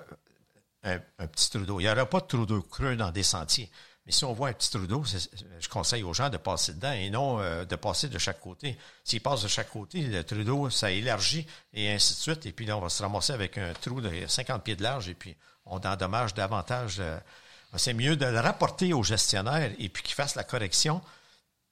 [0.86, 1.80] euh, un, petit trou d'eau.
[1.80, 3.70] Il n'y aura pas de trou d'eau creux dans des sentiers.
[4.06, 5.30] Mais si on voit un petit trou d'eau, c'est-
[5.62, 8.78] je conseille aux gens de passer dedans et non de passer de chaque côté.
[9.06, 12.46] S'ils passent de chaque côté, le trou d'eau, ça élargit et ainsi de suite.
[12.46, 15.08] Et puis là, on va se ramasser avec un trou de 50 pieds de large
[15.08, 17.02] et puis on endommage davantage.
[17.78, 21.02] c'est mieux de le rapporter au gestionnaire et puis qu'il fasse la correction.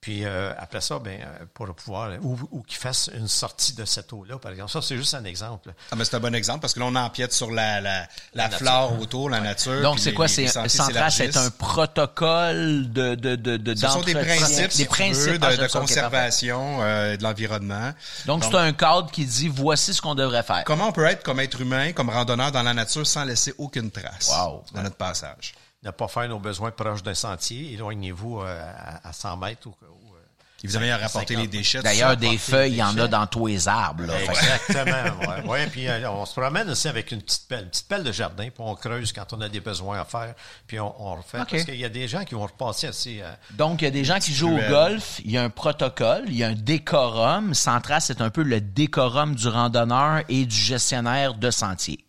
[0.02, 3.86] Puis euh, après ça, ben, euh, pour pouvoir, ou, ou qu'il fasse une sortie de
[3.86, 4.72] cette eau-là, par exemple.
[4.72, 5.72] Ça, c'est juste un exemple.
[5.92, 8.50] Ah, mais c'est un bon exemple parce que là, on empiète sur la, la, la,
[8.50, 9.80] flore autour, la nature.
[9.84, 10.28] Donc, c'est quoi?
[10.28, 15.38] C'est Centrace, c'est un protocole de de de de Ce sont des principes, des veux,
[15.38, 17.92] de, Ah, de conservation euh, de l'environnement.
[18.26, 20.64] Donc, c'est un cadre qui dit voici ce qu'on devrait faire.
[20.66, 23.92] Comment on peut être comme être humain, comme randonneur dans la nature sans laisser aucune
[23.92, 24.64] trace Wow.
[24.74, 25.54] dans notre passage?
[25.84, 27.74] Ne pas faire nos besoins proches d'un sentier.
[27.74, 28.72] Éloignez-vous euh,
[29.04, 30.18] à, à 100 mètres ou, ou, euh,
[30.64, 31.38] Évidemment, rapporter 50.
[31.38, 31.82] les déchets.
[31.82, 34.04] D'ailleurs, des feuilles, il y en a dans tous les arbres.
[34.04, 34.14] Là.
[34.22, 35.28] Exactement.
[35.28, 35.50] ouais.
[35.50, 38.12] Ouais, puis euh, on se promène aussi avec une petite pelle, une petite pelle de
[38.12, 40.36] jardin, puis on creuse quand on a des besoins à faire,
[40.68, 41.42] puis on, on refait.
[41.42, 41.48] OK.
[41.50, 43.20] Parce qu'il y a des gens qui vont repasser aussi.
[43.20, 45.50] euh, Donc, il y a des gens qui jouent au golf, il y a un
[45.50, 47.56] protocole, il y a un décorum.
[47.56, 52.06] Centrace, c'est un peu le décorum du randonneur et du gestionnaire de sentier.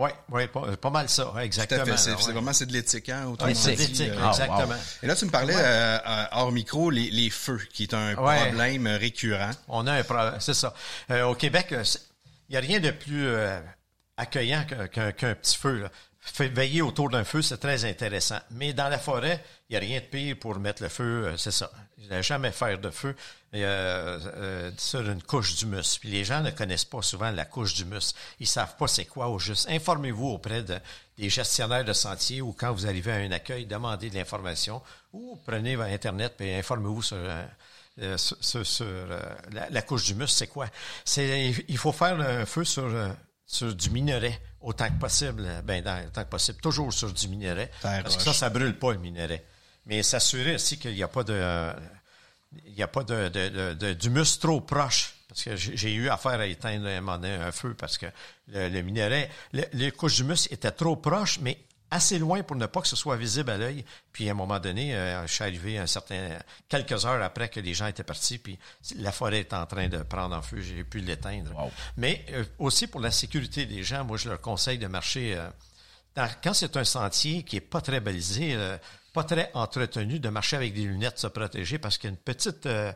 [0.00, 1.84] Oui, ouais, pas, pas mal ça, ouais, Tout à exactement.
[1.84, 1.96] fait.
[1.98, 2.32] C'est ouais.
[2.32, 4.74] vraiment c'est de l'éthique, hein, Ouais, c'est dit, l'éthique, euh, exactement.
[5.02, 8.14] Et là, tu me parlais euh, euh, hors micro les, les feux, qui est un
[8.14, 9.50] problème euh, récurrent.
[9.68, 10.74] On a un problème, c'est ça.
[11.10, 11.84] Euh, au Québec, euh,
[12.48, 13.60] il n'y a rien de plus euh,
[14.16, 15.80] accueillant qu'un petit feu.
[15.82, 15.90] là.
[16.38, 18.38] Veiller autour d'un feu, c'est très intéressant.
[18.50, 21.36] Mais dans la forêt, il n'y a rien de pire pour mettre le feu, euh,
[21.36, 21.70] c'est ça.
[21.98, 23.14] Il ne jamais faire de feu
[23.54, 25.98] euh, euh, sur une couche d'humus.
[25.98, 28.14] Puis les gens ne connaissent pas souvent la couche d'humus.
[28.38, 29.68] Ils savent pas c'est quoi au juste.
[29.70, 30.78] Informez-vous auprès de,
[31.18, 35.38] des gestionnaires de sentiers ou quand vous arrivez à un accueil, demandez de l'information ou
[35.46, 37.18] prenez Internet et informez-vous sur...
[37.98, 40.68] la, la couche d'humus, c'est quoi?
[41.16, 42.90] Il faut faire un feu sur,
[43.46, 45.44] sur du minerai autant que possible.
[45.46, 46.60] euh, Ben, dans, autant que possible.
[46.60, 47.70] Toujours sur du minerai.
[47.82, 49.44] Terre parce que ça, ça brûle pas le minerai.
[49.86, 51.72] Mais s'assurer aussi qu'il n'y a pas de, euh,
[52.66, 55.14] il n'y a pas de, de, de- d'humus trop proche.
[55.28, 58.06] Parce que j'ai j'ai eu affaire à éteindre un, moment donné un feu parce que
[58.48, 61.56] le, le minerai, le- les couches d'humus étaient trop proches, mais
[61.90, 63.84] assez loin pour ne pas que ce soit visible à l'œil.
[64.12, 66.38] Puis à un moment donné, euh, je suis arrivé un certain,
[66.68, 68.58] quelques heures après que les gens étaient partis, puis
[68.96, 70.60] la forêt est en train de prendre en feu.
[70.60, 71.52] J'ai pu l'éteindre.
[71.58, 71.70] Wow.
[71.96, 75.34] Mais euh, aussi pour la sécurité des gens, moi je leur conseille de marcher.
[75.36, 75.48] euh,
[76.14, 78.56] dans- quand c'est un sentier qui est pas très balisé,
[79.12, 82.16] pas très entretenu, de marcher avec des lunettes, se protéger parce qu'il y a une
[82.16, 82.92] petite euh,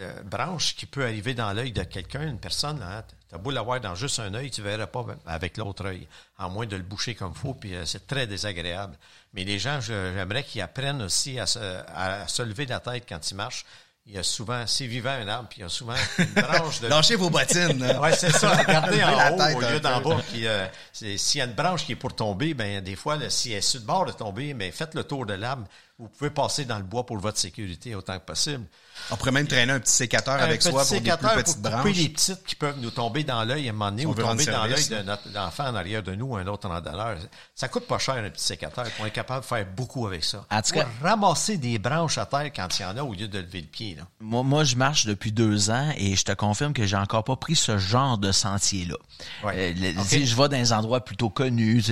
[0.00, 2.80] euh, branche qui peut arriver dans l'œil de quelqu'un, une personne.
[2.80, 6.06] Là, T'as beau l'avoir dans juste un œil, tu verras pas avec l'autre œil,
[6.38, 8.96] à moins de le boucher comme faut, puis euh, c'est très désagréable.
[9.34, 13.30] Mais les gens, j'aimerais qu'ils apprennent aussi à se, à se lever la tête quand
[13.30, 13.66] ils marchent.
[14.06, 16.80] Il y a souvent, c'est vivant un arbre, puis il y a souvent une branche
[16.80, 17.78] de Lâchez vos bottines.
[17.78, 18.00] là.
[18.00, 18.56] Ouais, c'est ça.
[18.56, 20.22] Regardez la en haut tête au lieu d'en bas.
[20.32, 23.28] Puis, euh, s'il y a une branche qui est pour tomber, ben des fois, là,
[23.28, 25.66] si elle est sur le bord de tomber, mais faites le tour de l'arbre.
[25.98, 28.64] Vous pouvez passer dans le bois pour votre sécurité autant que possible.
[29.10, 31.42] On pourrait même traîner un petit sécateur Un avec petit soi pour des sécateur plus
[31.42, 31.96] petites pour couper branches.
[31.96, 34.44] les petites qui peuvent nous tomber dans l'œil à un moment donné on ou tomber
[34.46, 37.16] dans l'œil de notre enfant en arrière de nous, un autre randonneur.
[37.54, 38.86] Ça coûte pas cher un petit sécateur.
[39.00, 40.44] On est capable de faire beaucoup avec ça.
[40.50, 43.14] En tout Ou cas- ramasser des branches à terre quand il y en a au
[43.14, 43.94] lieu de lever le pied.
[43.96, 44.02] Là.
[44.20, 47.36] Moi, moi, je marche depuis deux ans et je te confirme que j'ai encore pas
[47.36, 48.96] pris ce genre de sentier-là.
[49.44, 49.74] Ouais.
[49.78, 51.82] Euh, Je vais dans des endroits plutôt connus,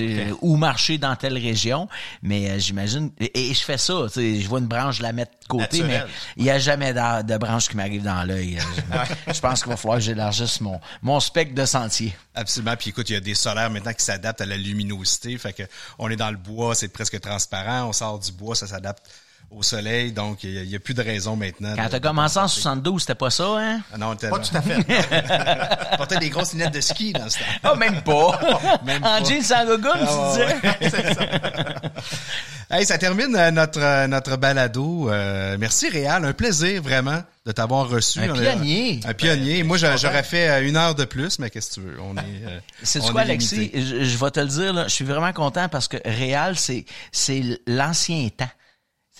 [0.42, 1.88] ou marcher dans telle région,
[2.22, 3.94] mais euh, j'imagine et, et je fais ça.
[4.14, 6.06] Je vois une branche, je la mets de côté, Naturel.
[6.06, 8.58] mais il y a jamais de, branche qui m'arrive dans l'œil.
[8.58, 8.96] Euh,
[9.28, 12.16] Je, je pense qu'il va falloir que j'élargisse mon mon spectre de sentier.
[12.34, 12.76] Absolument.
[12.76, 15.36] Puis écoute, il y a des solaires maintenant qui s'adaptent à la luminosité.
[15.38, 15.62] Fait que
[15.98, 17.84] on est dans le bois, c'est presque transparent.
[17.88, 19.02] On sort du bois, ça s'adapte
[19.48, 20.10] au soleil.
[20.10, 21.72] Donc, il y a- plus de raison maintenant.
[21.76, 23.80] Quand de- t'as commencé en 72, c'était pas ça, hein?
[23.92, 24.76] Ah non, Pas tout à fait.
[25.96, 27.70] portait des grosses lunettes de ski dans ce temps.
[27.72, 28.40] Oh, même pas.
[28.84, 29.24] Même en pas.
[29.24, 30.32] jeans sans gogoune, Ah,
[30.80, 31.00] tu disais?
[32.68, 35.08] Hey, ça termine euh, notre euh, notre balado.
[35.08, 38.18] Euh, merci Réal, un plaisir vraiment de t'avoir reçu.
[38.18, 39.00] Un pionnier.
[39.06, 39.62] Un pionnier.
[39.62, 41.96] Moi, j'a- j'aurais fait une heure de plus, mais qu'est-ce que tu veux?
[42.00, 42.22] On est.
[42.82, 43.70] C'est quoi, Alexis?
[43.72, 46.84] Je, je vais te le dire, là, je suis vraiment content parce que Réal, c'est,
[47.12, 48.50] c'est l'ancien temps.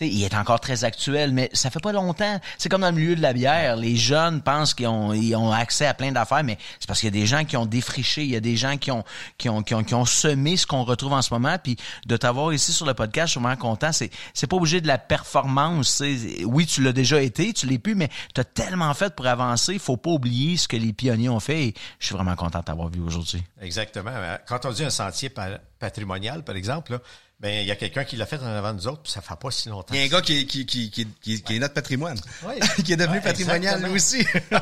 [0.00, 2.38] Il est encore très actuel, mais ça fait pas longtemps.
[2.58, 3.76] C'est comme dans le milieu de la bière.
[3.76, 7.06] Les jeunes pensent qu'ils ont, ils ont accès à plein d'affaires, mais c'est parce qu'il
[7.06, 9.04] y a des gens qui ont défriché, il y a des gens qui ont,
[9.38, 11.56] qui ont, qui ont, qui ont semé ce qu'on retrouve en ce moment.
[11.62, 13.90] Puis de t'avoir ici sur le podcast, je suis vraiment content.
[13.92, 16.02] C'est, c'est pas obligé de la performance.
[16.44, 19.78] Oui, tu l'as déjà été, tu l'es plus, mais tu as tellement fait pour avancer.
[19.78, 21.68] Faut pas oublier ce que les pionniers ont fait.
[21.68, 23.42] Et je suis vraiment content de t'avoir vu aujourd'hui.
[23.62, 24.10] Exactement.
[24.46, 26.98] Quand on dit un sentier pa- patrimonial, par exemple, là,
[27.38, 29.20] ben il y a quelqu'un qui l'a fait en avant de nous autres, puis ça
[29.20, 29.92] fait pas si longtemps.
[29.94, 32.54] Il y a un gars qui, qui, qui, qui, qui- qui est notre patrimoine, Oui.
[32.84, 34.24] qui est devenu Ouais, patrimonial lui aussi.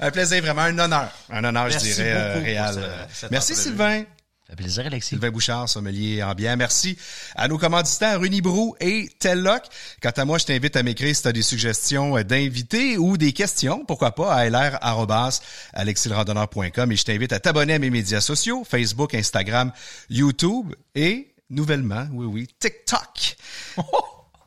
[0.00, 1.08] un plaisir, vraiment un honneur.
[1.30, 3.68] Un honneur, Merci je dirais, euh, cette Merci entrevue.
[3.68, 4.02] Sylvain.
[4.46, 5.08] Fait plaisir, Alexis.
[5.08, 6.54] Sylvain Bouchard, sommelier en bien.
[6.54, 6.98] Merci
[7.34, 9.62] à nos commanditaires Unibrou et Telloc.
[10.02, 13.32] Quant à moi, je t'invite à m'écrire si tu as des suggestions d'invités ou des
[13.32, 19.14] questions, pourquoi pas, à lr.alexilrandonneur.com et je t'invite à t'abonner à mes médias sociaux, Facebook,
[19.14, 19.72] Instagram,
[20.10, 23.36] YouTube et, nouvellement, oui, oui, TikTok.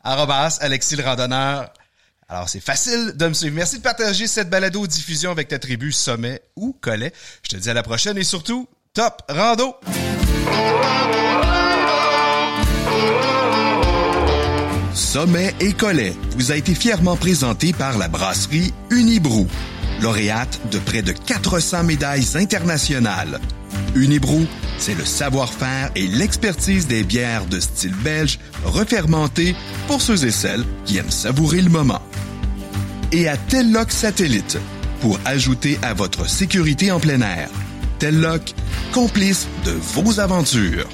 [0.04, 1.72] arrobas Alexis le randonneur.
[2.30, 3.56] Alors, c'est facile de me suivre.
[3.56, 7.14] Merci de partager cette balado-diffusion avec ta tribu Sommet ou Collet.
[7.44, 9.76] Je te dis à la prochaine et surtout, top rando!
[14.94, 19.48] Sommet et Collet vous a été fièrement présenté par la brasserie Unibrou,
[20.02, 23.40] lauréate de près de 400 médailles internationales.
[23.96, 24.46] Unibrou,
[24.78, 29.56] c'est le savoir-faire et l'expertise des bières de style belge refermentées
[29.88, 32.02] pour ceux et celles qui aiment savourer le moment.
[33.12, 34.58] Et à Telloc Satellite,
[35.02, 37.50] pour ajouter à votre sécurité en plein air.
[38.00, 38.54] Telloc,
[38.94, 40.88] complice de vos aventures.